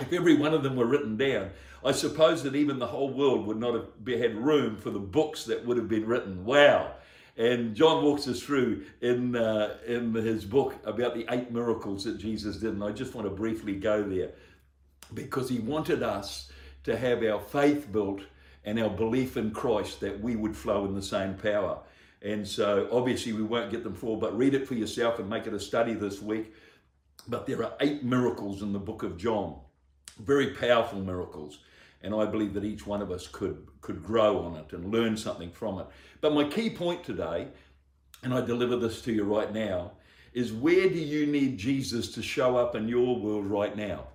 If 0.00 0.12
every 0.12 0.36
one 0.36 0.54
of 0.54 0.62
them 0.62 0.76
were 0.76 0.86
written 0.86 1.16
down, 1.16 1.50
I 1.84 1.92
suppose 1.92 2.42
that 2.44 2.54
even 2.54 2.78
the 2.78 2.86
whole 2.86 3.10
world 3.10 3.46
would 3.46 3.58
not 3.58 3.74
have 3.74 4.20
had 4.20 4.36
room 4.36 4.76
for 4.76 4.90
the 4.90 4.98
books 4.98 5.44
that 5.44 5.66
would 5.66 5.76
have 5.76 5.88
been 5.88 6.06
written. 6.06 6.44
Wow. 6.44 6.92
And 7.36 7.74
John 7.74 8.04
walks 8.04 8.28
us 8.28 8.40
through 8.40 8.84
in, 9.00 9.34
uh, 9.36 9.78
in 9.86 10.12
his 10.14 10.44
book 10.44 10.76
about 10.84 11.14
the 11.14 11.26
eight 11.30 11.50
miracles 11.50 12.04
that 12.04 12.18
Jesus 12.18 12.58
did. 12.58 12.74
And 12.74 12.84
I 12.84 12.90
just 12.90 13.14
want 13.14 13.26
to 13.26 13.34
briefly 13.34 13.74
go 13.74 14.02
there 14.02 14.32
because 15.14 15.48
he 15.48 15.58
wanted 15.58 16.02
us 16.02 16.50
to 16.84 16.96
have 16.96 17.22
our 17.22 17.40
faith 17.40 17.90
built 17.90 18.20
and 18.64 18.78
our 18.78 18.90
belief 18.90 19.36
in 19.36 19.50
Christ 19.50 20.00
that 20.00 20.20
we 20.20 20.36
would 20.36 20.56
flow 20.56 20.84
in 20.84 20.94
the 20.94 21.02
same 21.02 21.34
power. 21.34 21.78
And 22.20 22.46
so 22.46 22.88
obviously 22.92 23.32
we 23.32 23.42
won't 23.42 23.70
get 23.70 23.82
them 23.82 23.94
for, 23.94 24.18
but 24.18 24.36
read 24.36 24.54
it 24.54 24.68
for 24.68 24.74
yourself 24.74 25.18
and 25.18 25.28
make 25.28 25.46
it 25.46 25.54
a 25.54 25.60
study 25.60 25.94
this 25.94 26.22
week. 26.22 26.52
But 27.26 27.46
there 27.46 27.62
are 27.64 27.74
eight 27.80 28.04
miracles 28.04 28.62
in 28.62 28.72
the 28.72 28.78
book 28.78 29.02
of 29.02 29.16
John, 29.16 29.56
very 30.20 30.50
powerful 30.50 31.00
miracles. 31.00 31.58
And 32.02 32.14
I 32.14 32.24
believe 32.26 32.54
that 32.54 32.64
each 32.64 32.86
one 32.86 33.00
of 33.00 33.10
us 33.10 33.28
could, 33.28 33.66
could 33.80 34.02
grow 34.02 34.38
on 34.40 34.56
it 34.56 34.72
and 34.72 34.92
learn 34.92 35.16
something 35.16 35.50
from 35.50 35.78
it. 35.78 35.86
But 36.20 36.34
my 36.34 36.44
key 36.44 36.70
point 36.70 37.04
today, 37.04 37.48
and 38.22 38.34
I 38.34 38.40
deliver 38.40 38.76
this 38.76 39.00
to 39.02 39.12
you 39.12 39.24
right 39.24 39.52
now, 39.52 39.92
is 40.32 40.52
where 40.52 40.88
do 40.88 40.98
you 40.98 41.26
need 41.26 41.58
Jesus 41.58 42.12
to 42.14 42.22
show 42.22 42.56
up 42.56 42.74
in 42.74 42.88
your 42.88 43.16
world 43.16 43.46
right 43.46 43.76
now? 43.76 44.06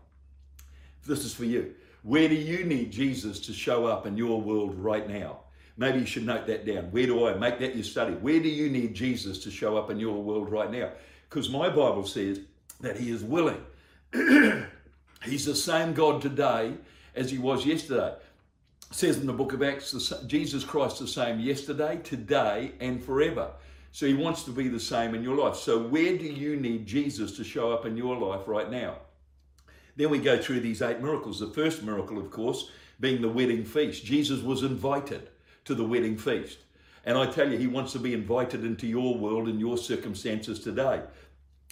This 1.06 1.24
is 1.24 1.34
for 1.34 1.46
you. 1.46 1.76
Where 2.04 2.28
do 2.28 2.36
you 2.36 2.66
need 2.66 2.92
Jesus 2.92 3.40
to 3.42 3.54
show 3.54 3.86
up 3.86 4.06
in 4.06 4.18
your 4.18 4.42
world 4.42 4.76
right 4.76 5.08
now? 5.08 5.40
Maybe 5.78 6.00
you 6.00 6.06
should 6.06 6.26
note 6.26 6.48
that 6.48 6.66
down. 6.66 6.86
Where 6.86 7.06
do 7.06 7.28
I 7.28 7.36
make 7.36 7.60
that 7.60 7.76
your 7.76 7.84
study? 7.84 8.14
Where 8.14 8.40
do 8.40 8.50
you 8.50 8.70
need 8.70 8.96
Jesus 8.96 9.38
to 9.44 9.52
show 9.52 9.78
up 9.78 9.92
in 9.92 10.00
your 10.00 10.22
world 10.22 10.52
right 10.52 10.72
now? 10.72 10.92
Because 11.30 11.50
my 11.50 11.70
Bible 11.70 12.06
says 12.06 12.40
that 12.82 12.98
He 12.98 13.12
is 13.12 13.24
willing. 13.24 13.64
He's 15.24 15.46
the 15.46 15.56
same 15.56 15.94
God 15.94 16.22
today 16.22 16.74
as 17.18 17.32
he 17.32 17.38
was 17.38 17.66
yesterday. 17.66 18.14
It 18.90 18.96
says 18.96 19.18
in 19.18 19.28
the 19.28 19.34
book 19.34 19.54
of 19.54 19.62
Acts, 19.62 19.92
Jesus 20.28 20.64
Christ 20.64 21.00
the 21.00 21.08
same 21.08 21.40
yesterday, 21.40 22.00
today, 22.04 22.72
and 22.80 23.04
forever. 23.04 23.52
So 23.92 24.06
he 24.06 24.14
wants 24.14 24.44
to 24.44 24.52
be 24.52 24.68
the 24.68 24.80
same 24.80 25.16
in 25.16 25.24
your 25.24 25.36
life. 25.36 25.56
So 25.56 25.80
where 25.80 26.18
do 26.18 26.26
you 26.26 26.56
need 26.56 26.86
Jesus 26.86 27.36
to 27.38 27.44
show 27.44 27.72
up 27.72 27.86
in 27.86 27.98
your 27.98 28.16
life 28.16 28.48
right 28.48 28.70
now? 28.70 28.98
Then 29.96 30.12
we 30.12 30.20
go 30.20 30.38
through 30.38 30.60
these 30.60 30.82
eight 30.82 31.02
miracles. 31.02 31.40
The 31.40 31.48
first 31.48 31.82
miracle, 31.84 32.20
of 32.20 32.30
course, 32.30 32.70
being 33.00 33.22
the 33.22 33.30
wedding 33.30 33.66
feast. 33.66 34.06
Jesus 34.06 34.42
was 34.42 34.64
invited 34.64 35.30
to 35.66 35.74
the 35.76 35.84
wedding 35.84 36.18
feast. 36.18 36.60
And 37.04 37.18
I 37.18 37.26
tell 37.26 37.52
you, 37.52 37.58
he 37.58 37.68
wants 37.68 37.94
to 37.94 38.00
be 38.00 38.14
invited 38.14 38.64
into 38.64 38.86
your 38.86 39.18
world 39.18 39.48
and 39.48 39.60
your 39.60 39.78
circumstances 39.78 40.60
today. 40.60 41.02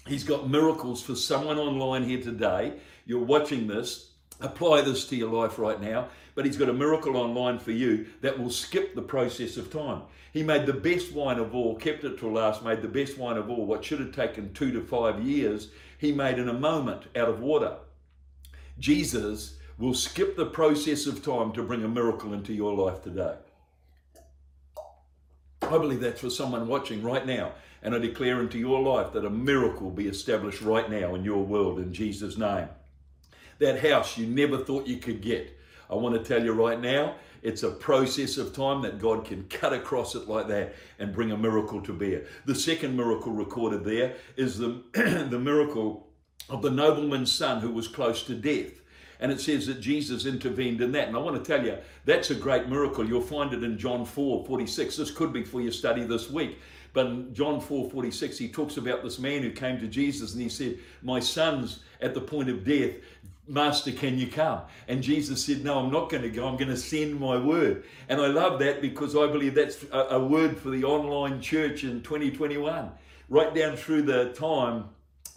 He's 0.07 0.23
got 0.23 0.49
miracles 0.49 1.01
for 1.01 1.15
someone 1.15 1.57
online 1.57 2.03
here 2.03 2.21
today. 2.21 2.73
You're 3.05 3.23
watching 3.23 3.67
this 3.67 4.11
apply 4.41 4.81
this 4.81 5.05
to 5.07 5.15
your 5.15 5.31
life 5.31 5.57
right 5.57 5.81
now. 5.81 6.09
But 6.33 6.45
he's 6.45 6.57
got 6.57 6.69
a 6.69 6.73
miracle 6.73 7.15
online 7.15 7.59
for 7.59 7.71
you 7.71 8.07
that 8.21 8.37
will 8.37 8.49
skip 8.49 8.93
the 8.93 9.01
process 9.01 9.57
of 9.57 9.71
time. 9.71 10.01
He 10.33 10.43
made 10.43 10.65
the 10.65 10.73
best 10.73 11.13
wine 11.13 11.39
of 11.39 11.55
all, 11.55 11.75
kept 11.75 12.03
it 12.03 12.19
till 12.19 12.33
last, 12.33 12.63
made 12.63 12.81
the 12.81 12.89
best 12.89 13.17
wine 13.17 13.37
of 13.37 13.49
all. 13.49 13.65
What 13.65 13.85
should 13.85 14.01
have 14.01 14.13
taken 14.13 14.53
two 14.53 14.71
to 14.73 14.81
five 14.81 15.23
years, 15.23 15.69
he 15.97 16.11
made 16.11 16.37
in 16.37 16.49
a 16.49 16.53
moment 16.53 17.03
out 17.15 17.29
of 17.29 17.39
water. 17.39 17.77
Jesus 18.77 19.57
will 19.77 19.93
skip 19.93 20.35
the 20.35 20.45
process 20.45 21.07
of 21.07 21.23
time 21.23 21.53
to 21.53 21.63
bring 21.63 21.83
a 21.83 21.87
miracle 21.87 22.33
into 22.33 22.53
your 22.53 22.73
life 22.73 23.01
today. 23.01 23.35
I 25.61 25.77
believe 25.77 26.01
that's 26.01 26.21
for 26.21 26.29
someone 26.29 26.67
watching 26.67 27.01
right 27.01 27.25
now. 27.25 27.53
And 27.81 27.95
I 27.95 27.99
declare 27.99 28.41
into 28.41 28.57
your 28.57 28.81
life 28.81 29.13
that 29.13 29.25
a 29.25 29.29
miracle 29.29 29.89
be 29.89 30.07
established 30.07 30.61
right 30.61 30.89
now 30.89 31.15
in 31.15 31.23
your 31.23 31.43
world 31.43 31.79
in 31.79 31.93
Jesus' 31.93 32.37
name 32.37 32.67
that 33.59 33.79
house 33.79 34.17
you 34.17 34.27
never 34.27 34.57
thought 34.57 34.87
you 34.87 34.97
could 34.97 35.21
get. 35.21 35.57
I 35.89 35.95
want 35.95 36.15
to 36.15 36.23
tell 36.23 36.43
you 36.43 36.53
right 36.53 36.79
now, 36.79 37.15
it's 37.43 37.61
a 37.61 37.69
process 37.69 38.37
of 38.37 38.53
time 38.53 38.81
that 38.81 38.97
God 38.97 39.25
can 39.25 39.43
cut 39.49 39.71
across 39.71 40.15
it 40.15 40.27
like 40.27 40.47
that 40.47 40.73
and 40.97 41.13
bring 41.13 41.31
a 41.31 41.37
miracle 41.37 41.79
to 41.81 41.93
bear. 41.93 42.23
The 42.45 42.55
second 42.55 42.97
miracle 42.97 43.31
recorded 43.31 43.83
there 43.83 44.15
is 44.35 44.57
the, 44.57 44.81
the 45.29 45.39
miracle 45.39 46.07
of 46.49 46.63
the 46.63 46.71
nobleman's 46.71 47.31
son 47.31 47.61
who 47.61 47.71
was 47.71 47.87
close 47.87 48.23
to 48.23 48.33
death. 48.33 48.81
And 49.19 49.31
it 49.31 49.39
says 49.39 49.67
that 49.67 49.79
Jesus 49.79 50.25
intervened 50.25 50.81
in 50.81 50.91
that. 50.93 51.07
And 51.07 51.15
I 51.15 51.19
want 51.19 51.41
to 51.41 51.47
tell 51.47 51.65
you, 51.65 51.77
that's 52.03 52.31
a 52.31 52.35
great 52.35 52.67
miracle. 52.67 53.07
You'll 53.07 53.21
find 53.21 53.53
it 53.53 53.63
in 53.63 53.77
John 53.77 54.05
4 54.05 54.45
46. 54.45 54.97
This 54.97 55.11
could 55.11 55.31
be 55.31 55.43
for 55.43 55.61
your 55.61 55.71
study 55.71 56.03
this 56.03 56.29
week. 56.29 56.59
But 56.93 57.07
in 57.07 57.33
John 57.33 57.61
4 57.61 57.89
46, 57.89 58.37
he 58.37 58.49
talks 58.49 58.77
about 58.77 59.03
this 59.03 59.19
man 59.19 59.41
who 59.41 59.51
came 59.51 59.79
to 59.79 59.87
Jesus 59.87 60.33
and 60.33 60.41
he 60.41 60.49
said, 60.49 60.79
My 61.01 61.19
son's 61.19 61.79
at 62.01 62.13
the 62.13 62.21
point 62.21 62.49
of 62.49 62.63
death. 62.63 62.95
Master, 63.47 63.91
can 63.91 64.17
you 64.17 64.27
come? 64.27 64.61
And 64.87 65.03
Jesus 65.03 65.45
said, 65.45 65.63
No, 65.63 65.79
I'm 65.79 65.91
not 65.91 66.09
going 66.09 66.23
to 66.23 66.29
go. 66.29 66.47
I'm 66.47 66.57
going 66.57 66.69
to 66.69 66.77
send 66.77 67.19
my 67.19 67.37
word. 67.37 67.83
And 68.09 68.19
I 68.19 68.27
love 68.27 68.59
that 68.59 68.81
because 68.81 69.15
I 69.15 69.27
believe 69.27 69.55
that's 69.55 69.83
a, 69.91 69.99
a 69.99 70.25
word 70.25 70.57
for 70.57 70.69
the 70.69 70.83
online 70.83 71.41
church 71.41 71.83
in 71.83 72.01
2021. 72.01 72.91
Right 73.29 73.55
down 73.55 73.75
through 73.75 74.03
the 74.03 74.33
time 74.33 74.85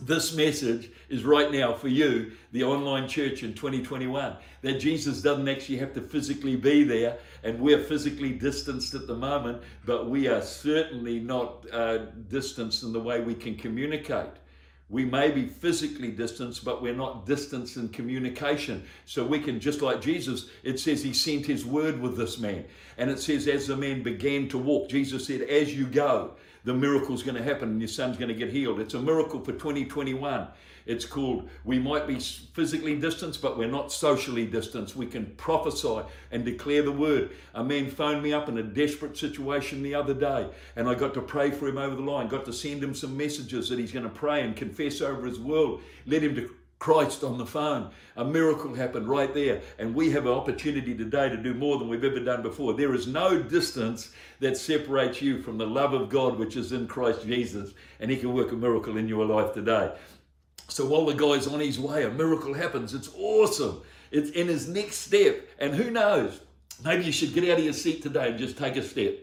this 0.00 0.32
message 0.32 0.92
is 1.08 1.24
right 1.24 1.50
now 1.50 1.72
for 1.72 1.88
you, 1.88 2.30
the 2.52 2.62
online 2.62 3.08
church 3.08 3.42
in 3.42 3.52
2021. 3.52 4.36
That 4.62 4.78
Jesus 4.78 5.20
doesn't 5.20 5.48
actually 5.48 5.78
have 5.78 5.92
to 5.94 6.00
physically 6.00 6.56
be 6.56 6.84
there, 6.84 7.18
and 7.42 7.60
we're 7.60 7.82
physically 7.82 8.32
distanced 8.32 8.94
at 8.94 9.06
the 9.06 9.16
moment, 9.16 9.62
but 9.84 10.08
we 10.08 10.28
are 10.28 10.42
certainly 10.42 11.18
not 11.18 11.66
uh, 11.72 12.06
distanced 12.28 12.84
in 12.84 12.92
the 12.92 13.00
way 13.00 13.20
we 13.20 13.34
can 13.34 13.56
communicate. 13.56 14.30
We 14.90 15.04
may 15.04 15.30
be 15.30 15.46
physically 15.46 16.10
distanced, 16.10 16.64
but 16.64 16.80
we're 16.80 16.94
not 16.94 17.26
distanced 17.26 17.76
in 17.76 17.90
communication. 17.90 18.84
So 19.04 19.22
we 19.24 19.38
can, 19.38 19.60
just 19.60 19.82
like 19.82 20.00
Jesus, 20.00 20.48
it 20.62 20.80
says 20.80 21.02
he 21.02 21.12
sent 21.12 21.44
his 21.44 21.66
word 21.66 22.00
with 22.00 22.16
this 22.16 22.38
man. 22.38 22.64
And 22.96 23.10
it 23.10 23.20
says, 23.20 23.46
as 23.48 23.66
the 23.66 23.76
man 23.76 24.02
began 24.02 24.48
to 24.48 24.58
walk, 24.58 24.88
Jesus 24.88 25.26
said, 25.26 25.42
as 25.42 25.76
you 25.76 25.86
go, 25.86 26.32
the 26.64 26.72
miracle's 26.72 27.22
going 27.22 27.36
to 27.36 27.42
happen 27.42 27.68
and 27.70 27.80
your 27.80 27.88
son's 27.88 28.16
going 28.16 28.28
to 28.28 28.34
get 28.34 28.50
healed. 28.50 28.80
It's 28.80 28.94
a 28.94 29.00
miracle 29.00 29.40
for 29.40 29.52
2021. 29.52 30.48
It's 30.88 31.04
called, 31.04 31.50
we 31.64 31.78
might 31.78 32.06
be 32.06 32.18
physically 32.18 32.96
distanced, 32.96 33.42
but 33.42 33.58
we're 33.58 33.68
not 33.68 33.92
socially 33.92 34.46
distanced. 34.46 34.96
We 34.96 35.04
can 35.04 35.26
prophesy 35.36 36.00
and 36.30 36.46
declare 36.46 36.82
the 36.82 36.90
word. 36.90 37.32
A 37.54 37.62
man 37.62 37.90
phoned 37.90 38.22
me 38.22 38.32
up 38.32 38.48
in 38.48 38.56
a 38.56 38.62
desperate 38.62 39.18
situation 39.18 39.82
the 39.82 39.94
other 39.94 40.14
day, 40.14 40.48
and 40.76 40.88
I 40.88 40.94
got 40.94 41.12
to 41.14 41.20
pray 41.20 41.50
for 41.50 41.68
him 41.68 41.76
over 41.76 41.94
the 41.94 42.00
line, 42.00 42.28
got 42.28 42.46
to 42.46 42.54
send 42.54 42.82
him 42.82 42.94
some 42.94 43.18
messages 43.18 43.68
that 43.68 43.78
he's 43.78 43.92
going 43.92 44.04
to 44.04 44.08
pray 44.08 44.40
and 44.40 44.56
confess 44.56 45.02
over 45.02 45.26
his 45.26 45.38
world, 45.38 45.82
led 46.06 46.22
him 46.22 46.34
to 46.36 46.50
Christ 46.78 47.24
on 47.24 47.38
the 47.38 47.46
phone. 47.46 47.90
A 48.16 48.24
miracle 48.24 48.72
happened 48.72 49.08
right 49.08 49.34
there. 49.34 49.60
And 49.78 49.94
we 49.94 50.10
have 50.12 50.26
an 50.26 50.32
opportunity 50.32 50.94
today 50.94 51.28
to 51.28 51.36
do 51.36 51.52
more 51.52 51.76
than 51.78 51.88
we've 51.88 52.04
ever 52.04 52.20
done 52.20 52.42
before. 52.42 52.72
There 52.72 52.94
is 52.94 53.08
no 53.08 53.42
distance 53.42 54.12
that 54.38 54.56
separates 54.56 55.20
you 55.20 55.42
from 55.42 55.58
the 55.58 55.66
love 55.66 55.92
of 55.92 56.08
God 56.08 56.38
which 56.38 56.56
is 56.56 56.72
in 56.72 56.86
Christ 56.86 57.26
Jesus. 57.26 57.72
And 57.98 58.10
He 58.10 58.16
can 58.16 58.32
work 58.32 58.52
a 58.52 58.56
miracle 58.56 58.96
in 58.96 59.08
your 59.08 59.26
life 59.26 59.52
today. 59.52 59.92
So 60.68 60.86
while 60.86 61.06
the 61.06 61.14
guy's 61.14 61.46
on 61.46 61.60
his 61.60 61.80
way, 61.80 62.04
a 62.04 62.10
miracle 62.10 62.54
happens. 62.54 62.94
It's 62.94 63.10
awesome. 63.16 63.82
It's 64.10 64.30
in 64.30 64.48
his 64.48 64.68
next 64.68 64.96
step. 64.96 65.48
And 65.58 65.74
who 65.74 65.90
knows? 65.90 66.40
Maybe 66.84 67.04
you 67.04 67.12
should 67.12 67.34
get 67.34 67.44
out 67.44 67.58
of 67.58 67.64
your 67.64 67.72
seat 67.72 68.02
today 68.02 68.28
and 68.28 68.38
just 68.38 68.58
take 68.58 68.76
a 68.76 68.82
step. 68.82 69.18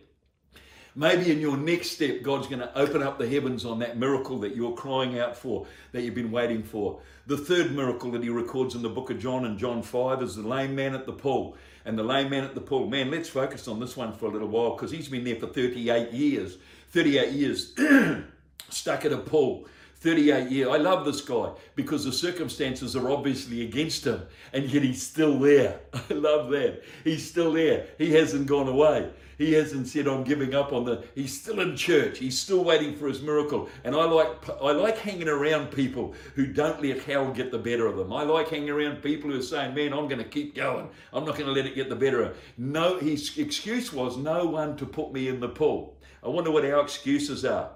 Maybe 0.97 1.29
in 1.29 1.41
your 1.41 1.58
next 1.58 1.91
step, 1.91 2.23
God's 2.23 2.47
going 2.47 2.60
to 2.60 2.77
open 2.77 3.03
up 3.03 3.19
the 3.19 3.27
heavens 3.27 3.65
on 3.65 3.79
that 3.79 3.97
miracle 3.97 4.39
that 4.39 4.55
you're 4.55 4.75
crying 4.75 5.19
out 5.19 5.36
for, 5.36 5.67
that 5.91 6.01
you've 6.03 6.15
been 6.15 6.31
waiting 6.31 6.63
for. 6.63 7.01
The 7.27 7.38
third 7.38 7.73
miracle 7.73 8.12
that 8.12 8.23
he 8.23 8.29
records 8.29 8.75
in 8.75 8.81
the 8.81 8.89
book 8.89 9.10
of 9.10 9.19
John 9.19 9.45
in 9.45 9.58
John 9.58 9.84
5 9.84 10.21
is 10.23 10.38
the 10.38 10.47
lame 10.47 10.73
man 10.73 10.95
at 10.95 11.05
the 11.05 11.12
pool. 11.12 11.58
And 11.84 11.97
the 11.99 12.03
lame 12.03 12.29
man 12.29 12.45
at 12.45 12.55
the 12.55 12.62
pool, 12.62 12.88
man, 12.88 13.12
let's 13.12 13.27
focus 13.27 13.67
on 13.67 13.79
this 13.79 13.97
one 13.97 14.13
for 14.13 14.27
a 14.27 14.29
little 14.29 14.47
while 14.47 14.71
because 14.71 14.89
he's 14.89 15.10
been 15.10 15.25
there 15.25 15.36
for 15.36 15.47
38 15.47 16.13
years. 16.13 16.58
38 16.91 17.34
years 17.34 17.73
stuck 18.69 19.03
at 19.03 19.12
a 19.12 19.17
pool. 19.17 19.67
38 20.06 20.52
years. 20.52 20.68
I 20.70 20.78
love 20.78 21.04
this 21.04 21.22
guy 21.22 21.50
because 21.74 22.06
the 22.06 22.13
circumstances 22.13 22.96
are 22.96 23.10
obviously 23.10 23.63
against 23.63 24.06
him, 24.06 24.22
and 24.54 24.65
yet 24.72 24.84
he's 24.84 25.02
still 25.02 25.39
there. 25.39 25.80
I 25.94 26.13
love 26.13 26.52
that. 26.52 26.84
He's 27.04 27.28
still 27.28 27.54
there. 27.54 27.88
He 27.98 28.13
hasn't 28.13 28.46
gone 28.46 28.68
away. 28.68 29.10
He 29.39 29.54
hasn't 29.54 29.88
said, 29.88 30.08
I'm 30.08 30.24
giving 30.24 30.54
up 30.54 30.72
on 30.74 30.86
the. 30.86 31.04
He's 31.15 31.41
still 31.41 31.60
in 31.60 31.76
church. 31.76 32.20
He's 32.20 32.39
still 32.39 32.63
waiting 32.63 32.96
for 32.96 33.08
his 33.08 33.20
miracle. 33.22 33.68
And 33.84 33.96
I 33.96 34.06
like 34.06 34.48
I 34.62 34.72
like 34.74 35.00
hanging 35.00 35.28
around 35.28 35.72
people 35.72 36.13
who 36.36 36.46
don't 36.46 36.84
let 36.84 37.02
hell 37.02 37.32
get 37.32 37.52
the 37.52 37.58
better 37.58 37.88
of 37.88 37.98
them. 37.98 38.13
I 38.13 38.24
like 38.24 38.50
hanging 38.50 38.70
around 38.70 39.02
people 39.02 39.32
who 39.32 39.39
are 39.39 39.41
saying, 39.41 39.74
Man, 39.74 39.91
I'm 39.91 40.08
going 40.08 40.24
to 40.24 40.30
keep 40.30 40.56
going. 40.56 40.88
I'm 41.13 41.26
not 41.26 41.36
going 41.36 41.48
to 41.48 41.52
let 41.52 41.65
it 41.65 41.74
get 41.74 41.89
the 41.89 41.96
better 41.96 42.22
of 42.22 42.38
No, 42.60 43.00
his 43.00 43.38
excuse 43.39 43.91
was 43.91 44.18
no 44.18 44.46
one 44.46 44.78
to 44.78 44.86
put 44.86 45.12
me 45.12 45.28
in 45.28 45.39
the 45.39 45.50
pool. 45.50 45.98
I 46.24 46.30
wonder 46.30 46.52
what 46.52 46.63
our 46.63 46.82
excuses 46.82 47.44
are. 47.44 47.72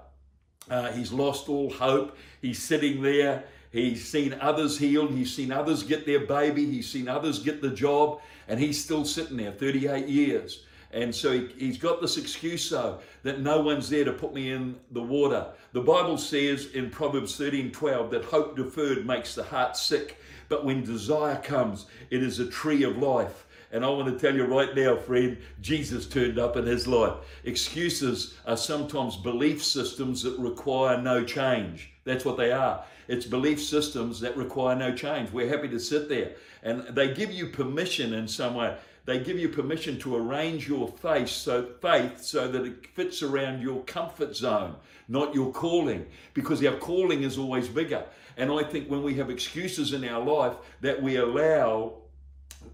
Uh, 0.70 0.92
he's 0.92 1.12
lost 1.12 1.48
all 1.48 1.70
hope. 1.70 2.16
He's 2.40 2.62
sitting 2.62 3.02
there. 3.02 3.44
He's 3.72 4.08
seen 4.08 4.36
others 4.40 4.78
healed. 4.78 5.12
He's 5.12 5.34
seen 5.34 5.52
others 5.52 5.82
get 5.82 6.06
their 6.06 6.20
baby. 6.20 6.64
He's 6.66 6.88
seen 6.88 7.08
others 7.08 7.40
get 7.40 7.60
the 7.60 7.70
job. 7.70 8.20
And 8.48 8.58
he's 8.58 8.82
still 8.82 9.04
sitting 9.04 9.36
there 9.36 9.52
38 9.52 10.08
years. 10.08 10.64
And 10.92 11.14
so 11.14 11.32
he, 11.32 11.68
has 11.68 11.78
got 11.78 12.00
this 12.00 12.16
excuse, 12.16 12.68
though, 12.70 12.98
that 13.22 13.40
no 13.40 13.60
one's 13.60 13.88
there 13.88 14.04
to 14.04 14.12
put 14.12 14.34
me 14.34 14.50
in 14.50 14.76
the 14.90 15.02
water. 15.02 15.46
The 15.72 15.80
Bible 15.80 16.18
says 16.18 16.66
in 16.72 16.90
Proverbs 16.90 17.36
13 17.36 17.70
12 17.70 18.10
that 18.10 18.24
hope 18.24 18.56
deferred 18.56 19.06
makes 19.06 19.34
the 19.36 19.44
heart 19.44 19.76
sick, 19.76 20.20
but 20.48 20.64
when 20.64 20.82
desire 20.82 21.36
comes, 21.36 21.86
it 22.10 22.24
is 22.24 22.40
a 22.40 22.46
tree 22.46 22.82
of 22.82 22.98
life. 22.98 23.46
And 23.72 23.84
I 23.84 23.88
want 23.88 24.08
to 24.08 24.18
tell 24.18 24.34
you 24.34 24.44
right 24.44 24.74
now, 24.74 24.96
friend, 24.96 25.38
Jesus 25.60 26.06
turned 26.06 26.38
up 26.38 26.56
in 26.56 26.66
his 26.66 26.88
life. 26.88 27.14
Excuses 27.44 28.34
are 28.44 28.56
sometimes 28.56 29.16
belief 29.16 29.64
systems 29.64 30.22
that 30.22 30.36
require 30.38 31.00
no 31.00 31.24
change. 31.24 31.92
That's 32.04 32.24
what 32.24 32.36
they 32.36 32.50
are. 32.50 32.84
It's 33.06 33.26
belief 33.26 33.62
systems 33.62 34.20
that 34.20 34.36
require 34.36 34.74
no 34.74 34.94
change. 34.94 35.30
We're 35.30 35.48
happy 35.48 35.68
to 35.68 35.78
sit 35.78 36.08
there. 36.08 36.32
And 36.62 36.82
they 36.88 37.14
give 37.14 37.30
you 37.30 37.46
permission 37.46 38.12
in 38.12 38.26
some 38.26 38.54
way. 38.54 38.76
They 39.04 39.20
give 39.20 39.38
you 39.38 39.48
permission 39.48 39.98
to 40.00 40.16
arrange 40.16 40.68
your 40.68 40.88
faith 40.88 41.28
so, 41.28 41.66
faith 41.80 42.20
so 42.22 42.48
that 42.48 42.66
it 42.66 42.86
fits 42.94 43.22
around 43.22 43.62
your 43.62 43.82
comfort 43.84 44.36
zone, 44.36 44.76
not 45.08 45.34
your 45.34 45.52
calling, 45.52 46.06
because 46.34 46.64
our 46.64 46.76
calling 46.76 47.22
is 47.22 47.38
always 47.38 47.68
bigger. 47.68 48.04
And 48.36 48.52
I 48.52 48.62
think 48.62 48.88
when 48.88 49.02
we 49.02 49.14
have 49.14 49.30
excuses 49.30 49.92
in 49.92 50.04
our 50.04 50.24
life 50.24 50.54
that 50.80 51.02
we 51.02 51.16
allow 51.16 51.94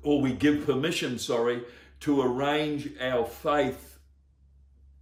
or 0.02 0.20
we 0.20 0.32
give 0.32 0.64
permission, 0.66 1.18
sorry, 1.18 1.62
to 2.00 2.22
arrange 2.22 2.90
our 3.00 3.26
faith 3.26 3.98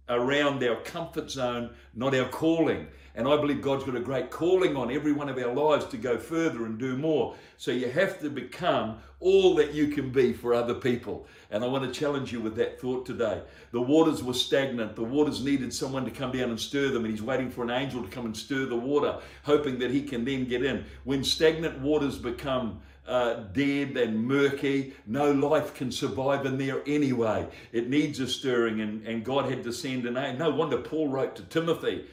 around 0.07 0.63
our 0.63 0.77
comfort 0.81 1.31
zone, 1.31 1.71
not 1.93 2.15
our 2.15 2.29
calling. 2.29 2.87
And 3.15 3.27
I 3.29 3.37
believe 3.37 3.61
God's 3.61 3.85
got 3.85 3.95
a 3.95 4.01
great 4.01 4.29
calling 4.29 4.75
on 4.75 4.91
every 4.91 5.13
one 5.13 5.29
of 5.29 5.37
our 5.37 5.53
lives 5.53 5.85
to 5.85 5.97
go 5.97 6.17
further 6.17 6.65
and 6.65 6.77
do 6.77 6.97
more. 6.97 7.35
So 7.57 7.71
you 7.71 7.89
have 7.89 8.19
to 8.19 8.29
become 8.29 8.97
all 9.21 9.55
that 9.55 9.73
you 9.73 9.87
can 9.87 10.11
be 10.11 10.33
for 10.33 10.53
other 10.53 10.73
people. 10.73 11.25
And 11.49 11.63
I 11.63 11.67
want 11.67 11.85
to 11.85 11.97
challenge 11.97 12.33
you 12.33 12.41
with 12.41 12.57
that 12.57 12.79
thought 12.79 13.05
today. 13.05 13.41
The 13.71 13.81
waters 13.81 14.21
were 14.21 14.33
stagnant. 14.33 14.97
The 14.97 15.03
waters 15.03 15.43
needed 15.43 15.73
someone 15.73 16.03
to 16.03 16.11
come 16.11 16.33
down 16.33 16.49
and 16.49 16.59
stir 16.59 16.89
them. 16.89 17.05
And 17.05 17.11
he's 17.13 17.23
waiting 17.23 17.49
for 17.49 17.63
an 17.63 17.69
angel 17.69 18.03
to 18.03 18.09
come 18.09 18.25
and 18.25 18.35
stir 18.35 18.65
the 18.65 18.75
water, 18.75 19.19
hoping 19.43 19.79
that 19.79 19.91
he 19.91 20.03
can 20.03 20.25
then 20.25 20.45
get 20.45 20.65
in. 20.65 20.83
When 21.05 21.23
stagnant 21.23 21.79
waters 21.79 22.17
become 22.17 22.81
uh, 23.07 23.35
dead 23.53 23.97
and 23.97 24.25
murky. 24.25 24.93
No 25.05 25.31
life 25.31 25.73
can 25.73 25.91
survive 25.91 26.45
in 26.45 26.57
there 26.57 26.81
anyway. 26.87 27.47
It 27.71 27.89
needs 27.89 28.19
a 28.19 28.27
stirring, 28.27 28.81
and, 28.81 29.05
and 29.07 29.23
God 29.23 29.49
had 29.49 29.63
to 29.63 29.73
send 29.73 30.05
an 30.05 30.17
angel. 30.17 30.49
No 30.49 30.55
wonder 30.55 30.77
Paul 30.77 31.09
wrote 31.09 31.35
to 31.35 31.43
Timothy 31.43 32.05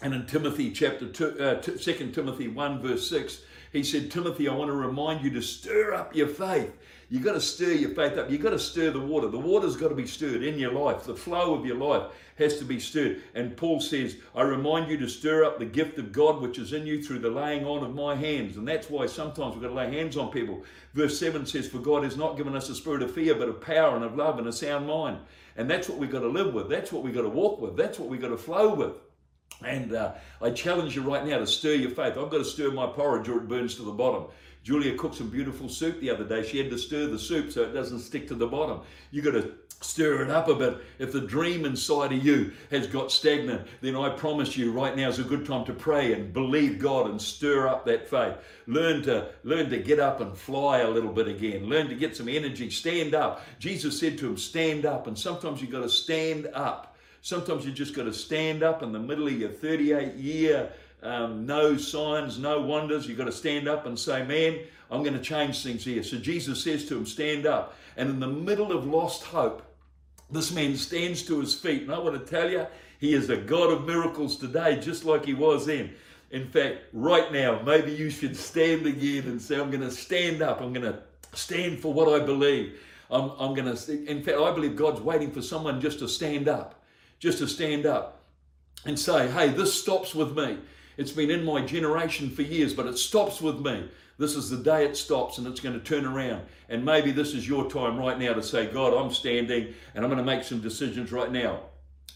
and 0.00 0.14
in 0.14 0.26
Timothy 0.26 0.70
chapter 0.70 1.08
2, 1.08 1.40
uh, 1.40 1.54
2 1.60 1.76
Timothy 2.12 2.48
1 2.48 2.82
verse 2.82 3.08
6, 3.10 3.40
he 3.72 3.82
said, 3.82 4.10
Timothy, 4.10 4.48
I 4.48 4.54
want 4.54 4.68
to 4.68 4.76
remind 4.76 5.24
you 5.24 5.30
to 5.30 5.42
stir 5.42 5.94
up 5.94 6.14
your 6.14 6.28
faith. 6.28 6.72
You've 7.10 7.24
got 7.24 7.32
to 7.32 7.40
stir 7.40 7.72
your 7.72 7.90
faith 7.90 8.18
up. 8.18 8.30
You've 8.30 8.42
got 8.42 8.50
to 8.50 8.58
stir 8.58 8.90
the 8.90 9.00
water. 9.00 9.28
The 9.28 9.38
water's 9.38 9.76
got 9.76 9.88
to 9.88 9.94
be 9.94 10.06
stirred 10.06 10.42
in 10.42 10.58
your 10.58 10.72
life. 10.72 11.04
The 11.04 11.14
flow 11.14 11.54
of 11.54 11.64
your 11.64 11.76
life 11.76 12.12
has 12.36 12.58
to 12.58 12.66
be 12.66 12.78
stirred. 12.78 13.22
And 13.34 13.56
Paul 13.56 13.80
says, 13.80 14.16
I 14.34 14.42
remind 14.42 14.90
you 14.90 14.98
to 14.98 15.08
stir 15.08 15.44
up 15.44 15.58
the 15.58 15.64
gift 15.64 15.98
of 15.98 16.12
God 16.12 16.42
which 16.42 16.58
is 16.58 16.74
in 16.74 16.86
you 16.86 17.02
through 17.02 17.20
the 17.20 17.30
laying 17.30 17.64
on 17.64 17.82
of 17.82 17.94
my 17.94 18.14
hands. 18.14 18.58
And 18.58 18.68
that's 18.68 18.90
why 18.90 19.06
sometimes 19.06 19.54
we've 19.54 19.62
got 19.62 19.68
to 19.68 19.74
lay 19.74 19.90
hands 19.90 20.18
on 20.18 20.30
people. 20.30 20.64
Verse 20.92 21.18
7 21.18 21.46
says, 21.46 21.66
For 21.66 21.78
God 21.78 22.04
has 22.04 22.16
not 22.16 22.36
given 22.36 22.54
us 22.54 22.68
a 22.68 22.74
spirit 22.74 23.02
of 23.02 23.14
fear, 23.14 23.34
but 23.34 23.48
of 23.48 23.62
power 23.62 23.96
and 23.96 24.04
of 24.04 24.16
love 24.16 24.38
and 24.38 24.46
a 24.46 24.52
sound 24.52 24.86
mind. 24.86 25.18
And 25.56 25.68
that's 25.68 25.88
what 25.88 25.98
we've 25.98 26.12
got 26.12 26.20
to 26.20 26.28
live 26.28 26.52
with. 26.52 26.68
That's 26.68 26.92
what 26.92 27.02
we've 27.02 27.14
got 27.14 27.22
to 27.22 27.28
walk 27.30 27.58
with. 27.58 27.76
That's 27.76 27.98
what 27.98 28.10
we've 28.10 28.20
got 28.20 28.28
to 28.28 28.36
flow 28.36 28.74
with. 28.74 28.92
And 29.64 29.92
uh, 29.92 30.12
I 30.40 30.50
challenge 30.50 30.94
you 30.94 31.02
right 31.02 31.26
now 31.26 31.38
to 31.38 31.46
stir 31.46 31.74
your 31.74 31.90
faith. 31.90 32.16
I've 32.16 32.30
got 32.30 32.38
to 32.38 32.44
stir 32.44 32.70
my 32.70 32.86
porridge 32.86 33.28
or 33.28 33.38
it 33.38 33.48
burns 33.48 33.74
to 33.76 33.82
the 33.82 33.92
bottom. 33.92 34.26
Julia 34.62 34.96
cooked 34.96 35.16
some 35.16 35.30
beautiful 35.30 35.68
soup 35.68 36.00
the 36.00 36.10
other 36.10 36.24
day. 36.24 36.46
She 36.46 36.58
had 36.58 36.70
to 36.70 36.78
stir 36.78 37.06
the 37.06 37.18
soup 37.18 37.50
so 37.50 37.62
it 37.62 37.72
doesn't 37.72 38.00
stick 38.00 38.28
to 38.28 38.34
the 38.34 38.46
bottom. 38.46 38.80
You've 39.10 39.24
got 39.24 39.32
to 39.32 39.52
stir 39.80 40.22
it 40.22 40.30
up 40.30 40.48
a 40.48 40.54
bit. 40.54 40.78
If 40.98 41.12
the 41.12 41.20
dream 41.20 41.64
inside 41.64 42.12
of 42.12 42.24
you 42.24 42.52
has 42.70 42.86
got 42.86 43.12
stagnant, 43.12 43.66
then 43.80 43.96
I 43.96 44.10
promise 44.10 44.56
you 44.56 44.72
right 44.72 44.96
now 44.96 45.08
is 45.08 45.20
a 45.20 45.24
good 45.24 45.46
time 45.46 45.64
to 45.66 45.72
pray 45.72 46.12
and 46.12 46.32
believe 46.32 46.78
God 46.78 47.08
and 47.08 47.20
stir 47.20 47.68
up 47.68 47.86
that 47.86 48.08
faith. 48.08 48.34
Learn 48.66 49.02
to 49.02 49.30
learn 49.44 49.70
to 49.70 49.78
get 49.78 50.00
up 50.00 50.20
and 50.20 50.36
fly 50.36 50.80
a 50.80 50.90
little 50.90 51.12
bit 51.12 51.28
again. 51.28 51.68
Learn 51.68 51.88
to 51.88 51.94
get 51.94 52.16
some 52.16 52.28
energy. 52.28 52.70
Stand 52.70 53.14
up. 53.14 53.42
Jesus 53.58 53.98
said 53.98 54.18
to 54.18 54.26
him, 54.26 54.36
"Stand 54.36 54.84
up." 54.84 55.06
And 55.06 55.18
sometimes 55.18 55.62
you've 55.62 55.70
got 55.70 55.82
to 55.82 55.88
stand 55.88 56.48
up 56.52 56.87
Sometimes 57.22 57.66
you 57.66 57.72
just 57.72 57.94
got 57.94 58.04
to 58.04 58.12
stand 58.12 58.62
up 58.62 58.82
in 58.82 58.92
the 58.92 58.98
middle 58.98 59.26
of 59.26 59.32
your 59.32 59.50
38 59.50 60.14
year, 60.14 60.70
um, 61.02 61.46
no 61.46 61.76
signs, 61.76 62.38
no 62.38 62.60
wonders. 62.60 63.06
You've 63.06 63.18
got 63.18 63.24
to 63.24 63.32
stand 63.32 63.68
up 63.68 63.86
and 63.86 63.98
say, 63.98 64.24
Man, 64.24 64.60
I'm 64.90 65.02
going 65.02 65.16
to 65.16 65.22
change 65.22 65.62
things 65.62 65.84
here. 65.84 66.02
So 66.02 66.18
Jesus 66.18 66.62
says 66.62 66.86
to 66.86 66.96
him, 66.96 67.06
Stand 67.06 67.46
up. 67.46 67.76
And 67.96 68.08
in 68.10 68.20
the 68.20 68.28
middle 68.28 68.72
of 68.72 68.86
lost 68.86 69.24
hope, 69.24 69.62
this 70.30 70.52
man 70.52 70.76
stands 70.76 71.22
to 71.24 71.40
his 71.40 71.54
feet. 71.54 71.82
And 71.82 71.92
I 71.92 71.98
want 71.98 72.18
to 72.18 72.30
tell 72.30 72.50
you, 72.50 72.66
he 72.98 73.14
is 73.14 73.30
a 73.30 73.36
God 73.36 73.70
of 73.72 73.86
miracles 73.86 74.36
today, 74.36 74.78
just 74.80 75.04
like 75.04 75.24
he 75.24 75.34
was 75.34 75.66
then. 75.66 75.94
In 76.30 76.48
fact, 76.48 76.78
right 76.92 77.32
now, 77.32 77.62
maybe 77.62 77.92
you 77.92 78.10
should 78.10 78.36
stand 78.36 78.86
again 78.86 79.24
and 79.24 79.40
say, 79.40 79.58
I'm 79.58 79.70
going 79.70 79.82
to 79.82 79.90
stand 79.90 80.42
up. 80.42 80.60
I'm 80.60 80.72
going 80.72 80.92
to 80.92 81.00
stand 81.32 81.80
for 81.80 81.92
what 81.92 82.20
I 82.20 82.24
believe. 82.24 82.78
I'm, 83.10 83.30
I'm 83.38 83.54
going 83.54 83.74
to, 83.74 84.04
in 84.06 84.22
fact, 84.22 84.36
I 84.36 84.52
believe 84.52 84.76
God's 84.76 85.00
waiting 85.00 85.30
for 85.30 85.40
someone 85.40 85.80
just 85.80 86.00
to 86.00 86.08
stand 86.08 86.48
up 86.48 86.77
just 87.18 87.38
to 87.38 87.48
stand 87.48 87.86
up 87.86 88.22
and 88.84 88.98
say, 88.98 89.28
hey, 89.30 89.48
this 89.48 89.74
stops 89.74 90.14
with 90.14 90.36
me. 90.36 90.58
It's 90.96 91.12
been 91.12 91.30
in 91.30 91.44
my 91.44 91.64
generation 91.64 92.30
for 92.30 92.42
years, 92.42 92.74
but 92.74 92.86
it 92.86 92.98
stops 92.98 93.40
with 93.40 93.60
me. 93.60 93.88
This 94.18 94.34
is 94.34 94.50
the 94.50 94.56
day 94.56 94.84
it 94.84 94.96
stops 94.96 95.38
and 95.38 95.46
it's 95.46 95.60
going 95.60 95.78
to 95.78 95.84
turn 95.84 96.04
around. 96.04 96.42
And 96.68 96.84
maybe 96.84 97.12
this 97.12 97.34
is 97.34 97.48
your 97.48 97.70
time 97.70 97.98
right 97.98 98.18
now 98.18 98.34
to 98.34 98.42
say, 98.42 98.66
God, 98.66 98.92
I'm 98.92 99.12
standing 99.12 99.74
and 99.94 100.04
I'm 100.04 100.10
going 100.10 100.18
to 100.18 100.24
make 100.24 100.42
some 100.42 100.60
decisions 100.60 101.12
right 101.12 101.30
now. 101.30 101.60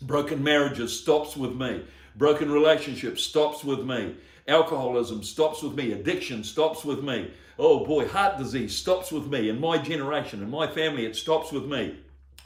Broken 0.02 0.42
marriages 0.42 0.98
stops 0.98 1.36
with 1.36 1.54
me. 1.54 1.84
Broken 2.16 2.50
relationships 2.50 3.22
stops 3.22 3.62
with 3.62 3.80
me. 3.84 4.16
Alcoholism 4.48 5.22
stops 5.22 5.62
with 5.62 5.74
me. 5.74 5.92
Addiction 5.92 6.42
stops 6.42 6.84
with 6.84 7.04
me. 7.04 7.30
Oh 7.58 7.84
boy, 7.86 8.08
heart 8.08 8.38
disease 8.38 8.76
stops 8.76 9.12
with 9.12 9.28
me. 9.28 9.48
In 9.48 9.60
my 9.60 9.78
generation, 9.78 10.42
in 10.42 10.50
my 10.50 10.66
family, 10.66 11.06
it 11.06 11.14
stops 11.14 11.52
with 11.52 11.66
me. 11.66 11.96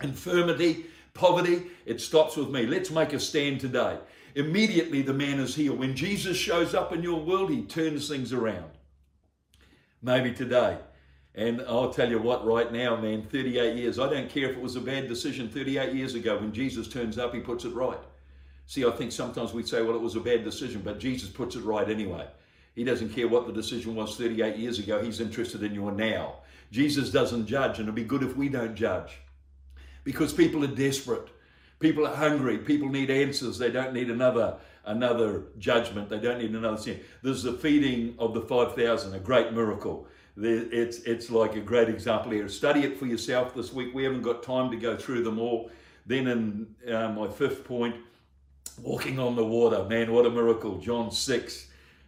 Infirmity, 0.03 0.85
poverty, 1.17 1.67
it 1.85 2.01
stops 2.01 2.37
with 2.37 2.51
me. 2.51 2.67
Let's 2.67 2.91
make 2.91 3.13
a 3.13 3.21
stand 3.21 3.61
today. 3.61 3.99
Immediately 4.35 5.03
the 5.03 5.15
man 5.15 5.41
is 5.41 5.55
healed. 5.55 5.79
When 5.79 5.97
Jesus 5.97 6.37
shows 6.37 6.75
up 6.75 6.93
in 6.93 7.03
your 7.03 7.21
world, 7.21 7.51
he 7.51 7.63
turns 7.63 8.09
things 8.09 8.33
around. 8.33 8.71
Maybe 10.03 10.33
today. 10.33 10.79
And 11.35 11.63
I'll 11.69 11.93
tell 11.93 12.11
you 12.11 12.19
what, 12.19 12.47
right 12.47 12.73
now, 12.73 12.97
man, 12.97 13.23
38 13.31 13.77
years, 13.77 13.99
I 13.99 14.09
don't 14.09 14.31
care 14.31 14.51
if 14.51 14.57
it 14.57 14.63
was 14.63 14.77
a 14.77 14.81
bad 14.81 15.09
decision 15.09 15.49
38 15.49 15.95
years 15.95 16.15
ago. 16.15 16.39
When 16.39 16.53
Jesus 16.53 16.89
turns 16.89 17.19
up, 17.19 17.35
he 17.35 17.41
puts 17.41 17.65
it 17.65 17.75
right. 17.75 17.99
See, 18.67 18.85
I 18.85 18.91
think 18.91 19.13
sometimes 19.13 19.53
we 19.53 19.63
say, 19.63 19.83
well, 19.83 19.95
it 19.95 20.03
was 20.03 20.17
a 20.17 20.21
bad 20.21 20.45
decision, 20.45 20.83
but 20.83 20.99
Jesus 20.99 21.29
puts 21.29 21.55
it 21.55 21.63
right 21.63 21.89
anyway. 21.89 22.27
He 22.75 22.85
doesn't 22.85 23.15
care 23.15 23.29
what 23.29 23.47
the 23.47 23.53
decision 23.53 23.95
was 23.95 24.17
38 24.17 24.57
years 24.57 24.79
ago. 24.79 25.03
He's 25.03 25.21
interested 25.21 25.63
in 25.63 25.75
your 25.75 25.93
now. 25.93 26.37
Jesus 26.71 27.11
doesn't 27.11 27.47
judge, 27.47 27.79
and 27.79 27.87
it'd 27.87 27.95
be 27.95 28.05
good 28.05 28.23
if 28.23 28.37
we 28.37 28.49
don't 28.49 28.75
judge. 28.75 29.19
Because 30.07 30.33
people 30.33 30.63
are 30.63 30.69
desperate. 30.69 31.29
People 31.81 32.07
are 32.07 32.15
hungry. 32.15 32.59
People 32.59 32.89
need 32.89 33.11
answers. 33.11 33.59
They 33.59 33.73
don't 33.73 33.93
need 33.93 34.09
another 34.09 34.57
another 34.85 35.43
judgment. 35.59 36.09
They 36.09 36.21
don't 36.21 36.39
need 36.39 36.53
another 36.53 36.77
sin. 36.77 37.01
There's 37.21 37.43
the 37.43 37.55
feeding 37.55 38.15
of 38.21 38.35
the 38.35 38.41
5,000, 38.41 39.15
a 39.15 39.19
great 39.19 39.53
miracle. 39.53 40.07
It's, 40.37 40.99
it's 40.99 41.29
like 41.29 41.57
a 41.57 41.61
great 41.61 41.89
example 41.89 42.31
here. 42.31 42.49
Study 42.49 42.85
it 42.85 42.97
for 42.97 43.07
yourself 43.07 43.53
this 43.53 43.73
week. 43.73 43.93
We 43.93 44.05
haven't 44.05 44.23
got 44.23 44.45
time 44.45 44.71
to 44.71 44.77
go 44.77 44.97
through 44.97 45.25
them 45.25 45.41
all. 45.41 45.73
Then, 46.07 46.29
in 46.29 46.95
uh, 46.95 47.09
my 47.09 47.27
fifth 47.27 47.65
point, 47.65 47.97
walking 48.81 49.19
on 49.19 49.35
the 49.35 49.45
water. 49.45 49.85
Man, 49.89 50.13
what 50.13 50.25
a 50.25 50.31
miracle. 50.31 50.79
John 50.79 51.11
6. 51.11 51.67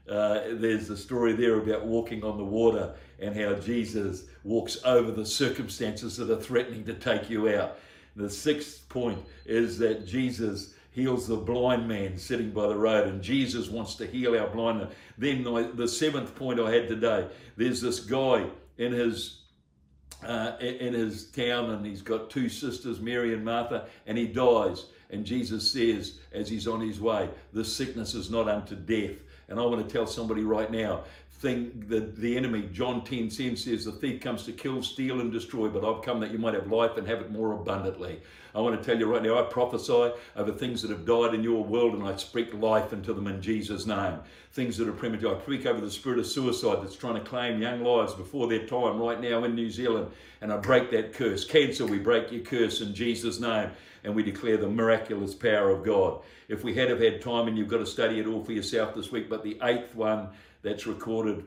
Uh, 0.08 0.40
there's 0.52 0.88
a 0.88 0.96
story 0.96 1.32
there 1.32 1.58
about 1.58 1.84
walking 1.84 2.22
on 2.22 2.38
the 2.38 2.44
water 2.44 2.94
and 3.18 3.36
how 3.36 3.54
Jesus 3.54 4.24
walks 4.44 4.78
over 4.84 5.10
the 5.10 5.26
circumstances 5.26 6.16
that 6.16 6.30
are 6.30 6.40
threatening 6.40 6.84
to 6.84 6.94
take 6.94 7.28
you 7.28 7.48
out. 7.56 7.78
The 8.16 8.30
sixth 8.30 8.88
point 8.88 9.24
is 9.46 9.78
that 9.78 10.06
Jesus 10.06 10.74
heals 10.90 11.28
the 11.28 11.36
blind 11.36 11.86
man 11.86 12.18
sitting 12.18 12.50
by 12.50 12.66
the 12.66 12.76
road, 12.76 13.08
and 13.08 13.22
Jesus 13.22 13.68
wants 13.68 13.94
to 13.96 14.06
heal 14.06 14.36
our 14.38 14.48
blindness. 14.48 14.92
Then 15.16 15.44
the 15.74 15.88
seventh 15.88 16.34
point 16.34 16.58
I 16.58 16.72
had 16.72 16.88
today, 16.88 17.28
there's 17.56 17.80
this 17.80 18.00
guy 18.00 18.46
in 18.78 18.92
his 18.92 19.42
uh, 20.26 20.56
in 20.60 20.94
his 20.94 21.26
town, 21.26 21.70
and 21.70 21.86
he's 21.86 22.02
got 22.02 22.28
two 22.28 22.48
sisters, 22.48 22.98
Mary 22.98 23.34
and 23.34 23.44
Martha, 23.44 23.86
and 24.06 24.18
he 24.18 24.26
dies. 24.26 24.86
And 25.10 25.24
Jesus 25.24 25.70
says, 25.70 26.18
as 26.32 26.48
he's 26.48 26.66
on 26.66 26.80
his 26.80 27.00
way, 27.00 27.30
this 27.52 27.72
sickness 27.72 28.14
is 28.14 28.30
not 28.30 28.48
unto 28.48 28.74
death. 28.74 29.16
And 29.48 29.58
I 29.58 29.64
want 29.64 29.86
to 29.86 29.92
tell 29.92 30.06
somebody 30.06 30.42
right 30.42 30.70
now, 30.70 31.04
thing 31.38 31.84
the, 31.88 32.00
the 32.00 32.36
enemy, 32.36 32.68
John 32.72 33.04
10 33.04 33.28
10 33.28 33.56
says, 33.56 33.84
the 33.84 33.92
thief 33.92 34.20
comes 34.20 34.44
to 34.44 34.52
kill, 34.52 34.82
steal, 34.82 35.20
and 35.20 35.32
destroy, 35.32 35.68
but 35.68 35.84
I've 35.84 36.02
come 36.02 36.20
that 36.20 36.32
you 36.32 36.38
might 36.38 36.54
have 36.54 36.70
life 36.70 36.96
and 36.96 37.06
have 37.06 37.20
it 37.20 37.30
more 37.30 37.52
abundantly. 37.52 38.20
I 38.54 38.60
want 38.60 38.80
to 38.80 38.84
tell 38.84 38.98
you 38.98 39.06
right 39.06 39.22
now, 39.22 39.38
I 39.38 39.42
prophesy 39.42 40.10
over 40.34 40.52
things 40.52 40.82
that 40.82 40.90
have 40.90 41.04
died 41.04 41.34
in 41.34 41.44
your 41.44 41.62
world 41.62 41.94
and 41.94 42.02
I 42.02 42.16
speak 42.16 42.52
life 42.54 42.92
into 42.92 43.12
them 43.12 43.28
in 43.28 43.40
Jesus' 43.40 43.86
name. 43.86 44.18
Things 44.52 44.76
that 44.78 44.88
are 44.88 44.92
premature. 44.92 45.36
I 45.36 45.42
speak 45.42 45.66
over 45.66 45.80
the 45.80 45.90
spirit 45.90 46.18
of 46.18 46.26
suicide 46.26 46.82
that's 46.82 46.96
trying 46.96 47.14
to 47.14 47.20
claim 47.20 47.62
young 47.62 47.84
lives 47.84 48.14
before 48.14 48.48
their 48.48 48.66
time 48.66 48.98
right 48.98 49.20
now 49.20 49.44
in 49.44 49.54
New 49.54 49.70
Zealand 49.70 50.10
and 50.40 50.52
I 50.52 50.56
break 50.56 50.90
that 50.90 51.12
curse. 51.12 51.44
Cancer, 51.44 51.86
we 51.86 51.98
break 51.98 52.32
your 52.32 52.40
curse 52.40 52.80
in 52.80 52.94
Jesus' 52.94 53.38
name 53.38 53.70
and 54.08 54.16
we 54.16 54.22
declare 54.22 54.56
the 54.56 54.66
miraculous 54.66 55.34
power 55.34 55.68
of 55.68 55.84
God. 55.84 56.22
If 56.48 56.64
we 56.64 56.74
had 56.74 56.88
have 56.88 56.98
had 57.00 57.20
time 57.20 57.46
and 57.46 57.58
you've 57.58 57.68
got 57.68 57.78
to 57.78 57.86
study 57.86 58.18
it 58.18 58.26
all 58.26 58.42
for 58.42 58.52
yourself 58.52 58.94
this 58.94 59.12
week, 59.12 59.28
but 59.28 59.44
the 59.44 59.58
eighth 59.62 59.94
one 59.94 60.30
that's 60.62 60.86
recorded 60.86 61.44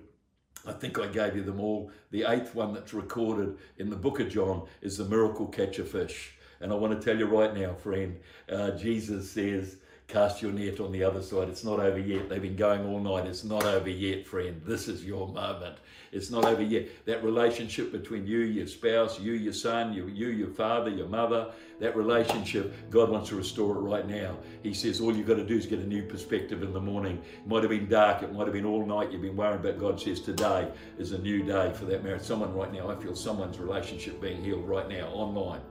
I 0.68 0.74
think 0.74 1.00
I 1.00 1.08
gave 1.08 1.36
you 1.36 1.42
them 1.42 1.60
all. 1.60 1.90
The 2.12 2.26
eighth 2.28 2.54
one 2.54 2.72
that's 2.72 2.94
recorded 2.94 3.58
in 3.80 3.90
the 3.90 3.96
book 3.96 4.20
of 4.20 4.30
John 4.30 4.68
is 4.84 4.96
the 4.96 5.06
miracle 5.06 5.48
catch 5.48 5.80
a 5.80 5.84
fish. 5.84 6.36
And 6.60 6.72
I 6.72 6.76
want 6.76 6.94
to 6.94 7.04
tell 7.04 7.18
you 7.18 7.26
right 7.26 7.52
now, 7.52 7.74
friend, 7.74 8.20
uh, 8.48 8.78
Jesus 8.78 9.32
says, 9.32 9.78
cast 10.12 10.42
your 10.42 10.52
net 10.52 10.80
on 10.82 10.92
the 10.92 11.04
other 11.04 11.22
side. 11.22 11.48
It's 11.48 11.64
not 11.64 11.80
over 11.80 11.98
yet. 11.98 12.28
They've 12.28 12.42
been 12.42 12.58
going 12.58 12.86
all 12.86 13.00
night. 13.00 13.26
It's 13.26 13.46
not 13.46 13.64
over 13.64 13.90
yet, 13.90 14.28
friend. 14.28 14.62
This 14.66 14.90
is 14.90 15.06
your 15.06 15.28
moment. 15.30 15.78
It's 16.12 16.30
not 16.30 16.44
over 16.46 16.62
yet. 16.62 17.06
That 17.06 17.24
relationship 17.24 17.94
between 17.94 18.28
you, 18.28 18.40
your 18.40 18.68
spouse, 18.68 19.20
you, 19.20 19.32
your 19.32 19.54
son, 19.54 19.94
you, 19.94 20.08
you, 20.08 20.28
your 20.28 20.50
father, 20.50 20.90
your 20.90 21.08
mother, 21.08 21.52
that 21.80 21.96
relationship, 21.96 22.74
God 22.90 23.10
wants 23.10 23.30
to 23.30 23.38
restore 23.38 23.78
it 23.78 23.80
right 23.80 24.06
now. 24.06 24.38
He 24.64 24.74
says 24.74 25.00
all 25.00 25.16
you've 25.16 25.28
got 25.28 25.38
to 25.38 25.46
do 25.46 25.56
is 25.56 25.66
get 25.66 25.80
a 25.80 25.88
new 25.88 26.04
perspective 26.04 26.62
in 26.62 26.74
the 26.74 26.82
morning. 26.82 27.22
It 27.38 27.48
might 27.48 27.64
have 27.64 27.70
been 27.70 27.88
dark. 27.88 28.22
It 28.22 28.34
might 28.34 28.44
have 28.44 28.54
been 28.54 28.66
all 28.66 28.86
night. 28.86 29.12
You've 29.12 29.22
been 29.22 29.38
worrying 29.38 29.62
but 29.62 29.80
God 29.80 30.00
says 30.00 30.20
today 30.20 30.70
is 31.00 31.14
a 31.14 31.18
new 31.20 31.44
day 31.44 31.72
for 31.74 31.86
that 31.86 32.04
marriage. 32.04 32.24
Someone 32.24 32.54
right 32.54 32.74
now, 32.74 32.92
I 32.92 32.96
feel 32.96 33.16
someone's 33.16 33.60
relationship 33.60 34.20
being 34.20 34.44
healed 34.44 34.68
right 34.68 34.90
now 34.90 35.08
online 35.08 35.62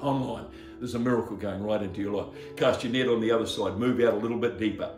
online. 0.00 0.46
There's 0.78 0.94
a 0.94 0.98
miracle 0.98 1.36
going 1.36 1.62
right 1.62 1.82
into 1.82 2.00
your 2.00 2.12
life. 2.12 2.28
Cast 2.56 2.84
your 2.84 2.92
net 2.92 3.08
on 3.08 3.20
the 3.20 3.30
other 3.30 3.46
side. 3.46 3.76
Move 3.78 4.00
out 4.00 4.14
a 4.14 4.18
little 4.18 4.38
bit 4.38 4.58
deeper. 4.58 4.90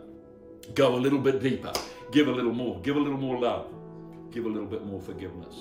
Go 0.75 0.95
a 0.95 0.97
little 0.97 1.19
bit 1.19 1.41
deeper. 1.41 1.73
Give 2.11 2.27
a 2.27 2.31
little 2.31 2.53
more. 2.53 2.79
Give 2.81 2.95
a 2.95 2.99
little 2.99 3.17
more 3.17 3.39
love. 3.39 3.67
Give 4.31 4.45
a 4.45 4.49
little 4.49 4.67
bit 4.67 4.85
more 4.85 5.01
forgiveness. 5.01 5.55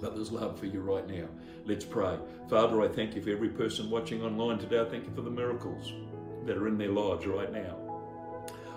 But 0.00 0.14
there's 0.14 0.30
love 0.30 0.58
for 0.58 0.66
you 0.66 0.80
right 0.80 1.08
now. 1.08 1.28
Let's 1.64 1.84
pray. 1.84 2.18
Father, 2.50 2.82
I 2.82 2.88
thank 2.88 3.14
you 3.14 3.22
for 3.22 3.30
every 3.30 3.48
person 3.48 3.90
watching 3.90 4.22
online 4.22 4.58
today. 4.58 4.80
I 4.80 4.84
thank 4.84 5.04
you 5.04 5.12
for 5.14 5.22
the 5.22 5.30
miracles 5.30 5.92
that 6.44 6.56
are 6.56 6.68
in 6.68 6.76
their 6.76 6.88
lives 6.88 7.26
right 7.26 7.52
now. 7.52 7.76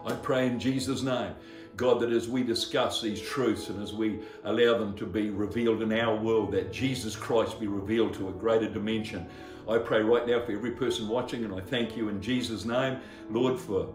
I 0.06 0.14
pray 0.14 0.48
in 0.48 0.60
Jesus' 0.60 1.02
name, 1.02 1.34
God, 1.76 2.00
that 2.02 2.12
as 2.12 2.30
we 2.30 2.44
discuss 2.44 3.02
these 3.02 3.20
truths 3.20 3.70
and 3.70 3.82
as 3.82 3.92
we 3.92 4.20
allow 4.44 4.78
them 4.78 4.96
to 4.98 5.06
be 5.06 5.32
revealed 5.32 5.82
in 5.82 5.92
our 5.94 6.16
world, 6.16 6.52
that 6.52 6.72
Jesus 6.72 7.16
Christ 7.16 7.60
be 7.60 7.68
revealed 7.68 8.14
to 8.16 8.30
a 8.30 8.32
greater 8.32 8.70
dimension 8.70 9.28
I 9.70 9.78
pray 9.80 10.02
right 10.02 10.28
now 10.28 10.42
for 10.42 10.52
every 10.52 10.72
person 10.72 11.08
watching, 11.08 11.44
and 11.44 11.54
I 11.54 11.60
thank 11.60 11.98
you 11.98 12.10
in 12.10 12.22
Jesus' 12.22 12.66
name, 12.66 13.00
Lord, 13.30 13.60
for 13.60 13.94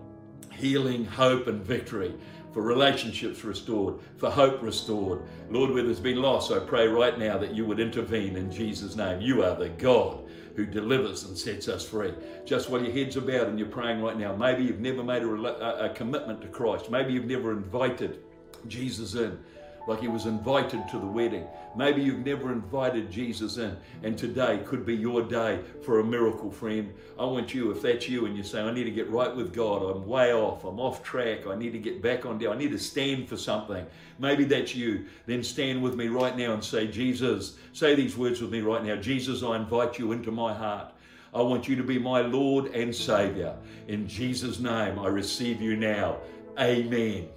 healing, 0.53 1.05
hope, 1.05 1.47
and 1.47 1.63
victory, 1.63 2.15
for 2.53 2.63
relationships 2.63 3.45
restored, 3.45 4.01
for 4.17 4.31
hope 4.31 4.63
restored. 4.63 5.23
Lord, 5.49 5.71
where 5.71 5.85
there's 5.85 6.01
been 6.01 6.21
loss, 6.21 6.51
I 6.51 6.59
pray 6.59 6.89
right 6.89 7.19
now 7.19 7.39
that 7.39 7.55
you 7.55 7.65
would 7.65 7.79
intervene 7.79 8.37
in 8.37 8.51
Jesus' 8.51 8.97
name. 8.97 9.21
You 9.21 9.45
are 9.45 9.55
the 9.55 9.69
God 9.69 10.29
who 10.57 10.67
delivers 10.67 11.25
and 11.25 11.39
sets 11.39 11.69
us 11.69 11.89
free. 11.89 12.13
Just 12.45 12.69
while 12.69 12.83
your 12.83 12.93
head's 12.93 13.17
about 13.17 13.47
and 13.47 13.59
you're 13.59 13.69
praying 13.69 14.03
right 14.03 14.19
now, 14.19 14.35
maybe 14.35 14.65
you've 14.65 14.81
never 14.81 15.05
made 15.05 15.23
a, 15.23 15.29
a, 15.29 15.87
a 15.87 15.95
commitment 15.95 16.43
to 16.43 16.49
Christ, 16.49 16.91
maybe 16.91 17.13
you've 17.13 17.27
never 17.27 17.53
invited 17.53 18.19
Jesus 18.67 19.15
in 19.15 19.39
like 19.87 20.01
he 20.01 20.09
was 20.09 20.27
invited 20.27 20.89
to 20.89 20.99
the 20.99 21.07
wedding. 21.07 21.47
Maybe 21.77 22.03
you've 22.03 22.25
never 22.25 22.53
invited 22.53 23.11
Jesus 23.11 23.57
in, 23.57 23.77
and 24.03 24.19
today 24.19 24.61
could 24.65 24.85
be 24.85 24.95
your 24.95 25.23
day 25.23 25.61
for 25.83 26.01
a 26.01 26.05
miracle, 26.05 26.51
friend. 26.51 26.93
I 27.19 27.25
want 27.25 27.55
you, 27.55 27.71
if 27.71 27.83
that's 27.83 28.09
you, 28.09 28.27
and 28.27 28.37
you 28.37 28.43
say, 28.43 28.61
I 28.61 28.73
need 28.73 28.85
to 28.85 28.91
get 28.91 29.09
right 29.09 29.35
with 29.35 29.53
God, 29.53 29.83
I'm 29.83 30.07
way 30.07 30.33
off, 30.33 30.65
I'm 30.65 30.81
off 30.81 31.03
track, 31.03 31.47
I 31.47 31.55
need 31.55 31.73
to 31.73 31.79
get 31.79 32.03
back 32.03 32.27
on 32.27 32.39
down, 32.39 32.55
I 32.55 32.59
need 32.59 32.73
to 32.73 32.79
stand 32.79 33.29
for 33.29 33.37
something. 33.37 33.87
Maybe 34.19 34.45
that's 34.45 34.75
you. 34.75 35.07
Then 35.27 35.43
stand 35.43 35.83
with 35.83 35.95
me 35.95 36.09
right 36.09 36.37
now 36.37 36.53
and 36.53 36.63
say, 36.63 36.87
Jesus, 36.87 37.57
say 37.73 37.95
these 37.95 38.17
words 38.17 38.41
with 38.41 38.51
me 38.51 38.61
right 38.61 38.85
now. 38.85 38.97
Jesus, 38.97 39.43
I 39.43 39.57
invite 39.57 39.99
you 39.99 40.13
into 40.13 40.31
my 40.31 40.53
heart. 40.53 40.93
I 41.33 41.43
want 41.43 41.69
you 41.69 41.77
to 41.77 41.85
be 41.85 41.99
my 41.99 42.23
Lord 42.23 42.75
and 42.75 42.95
Savior. 42.95 43.55
In 43.87 44.09
Jesus' 44.09 44.59
name, 44.59 44.99
I 44.99 45.07
receive 45.07 45.61
you 45.61 45.77
now. 45.77 46.19
Amen. 46.59 47.29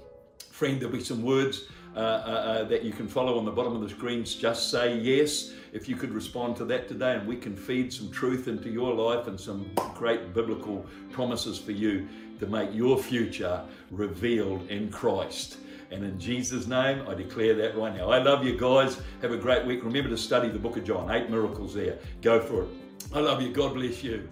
Friend, 0.49 0.79
there'll 0.79 0.93
be 0.95 1.03
some 1.03 1.23
words 1.23 1.65
uh, 1.95 1.99
uh, 1.99 2.63
that 2.65 2.83
you 2.83 2.91
can 2.91 3.07
follow 3.07 3.37
on 3.37 3.45
the 3.45 3.51
bottom 3.51 3.75
of 3.75 3.81
the 3.81 3.89
screens. 3.89 4.35
Just 4.35 4.71
say 4.71 4.97
yes 4.97 5.53
if 5.73 5.87
you 5.89 5.95
could 5.95 6.11
respond 6.11 6.55
to 6.57 6.65
that 6.65 6.87
today, 6.87 7.15
and 7.15 7.27
we 7.27 7.35
can 7.35 7.55
feed 7.55 7.91
some 7.91 8.11
truth 8.11 8.47
into 8.47 8.69
your 8.69 8.93
life 8.93 9.27
and 9.27 9.39
some 9.39 9.69
great 9.95 10.33
biblical 10.33 10.85
promises 11.11 11.57
for 11.59 11.71
you 11.71 12.07
to 12.39 12.47
make 12.47 12.73
your 12.73 12.97
future 12.97 13.63
revealed 13.91 14.67
in 14.69 14.89
Christ. 14.89 15.57
And 15.91 16.03
in 16.03 16.19
Jesus' 16.19 16.65
name, 16.65 17.05
I 17.07 17.13
declare 17.13 17.53
that 17.55 17.77
right 17.77 17.95
now. 17.95 18.09
I 18.09 18.17
love 18.17 18.43
you 18.43 18.57
guys. 18.57 18.99
Have 19.21 19.31
a 19.31 19.37
great 19.37 19.63
week. 19.65 19.83
Remember 19.83 20.09
to 20.09 20.17
study 20.17 20.49
the 20.49 20.57
book 20.57 20.75
of 20.75 20.83
John. 20.83 21.11
Eight 21.11 21.29
miracles 21.29 21.75
there. 21.75 21.99
Go 22.21 22.41
for 22.41 22.63
it. 22.63 22.69
I 23.13 23.19
love 23.19 23.41
you. 23.41 23.53
God 23.53 23.75
bless 23.75 24.03
you. 24.03 24.27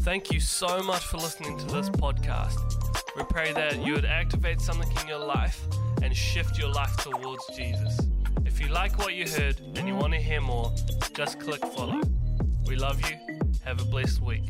Thank 0.00 0.32
you 0.32 0.40
so 0.40 0.82
much 0.82 1.04
for 1.06 1.18
listening 1.18 1.56
to 1.56 1.64
this 1.66 1.88
podcast. 1.88 2.73
We 3.16 3.22
pray 3.22 3.52
that 3.52 3.84
you 3.84 3.94
would 3.94 4.04
activate 4.04 4.60
something 4.60 4.90
in 5.00 5.06
your 5.06 5.24
life 5.24 5.60
and 6.02 6.16
shift 6.16 6.58
your 6.58 6.68
life 6.68 6.96
towards 6.96 7.46
Jesus. 7.56 8.00
If 8.44 8.60
you 8.60 8.66
like 8.68 8.98
what 8.98 9.14
you 9.14 9.28
heard 9.28 9.60
and 9.76 9.86
you 9.86 9.94
want 9.94 10.14
to 10.14 10.20
hear 10.20 10.40
more, 10.40 10.72
just 11.12 11.38
click 11.38 11.60
follow. 11.60 12.00
We 12.66 12.74
love 12.74 13.00
you. 13.08 13.16
Have 13.64 13.80
a 13.80 13.84
blessed 13.84 14.20
week. 14.20 14.42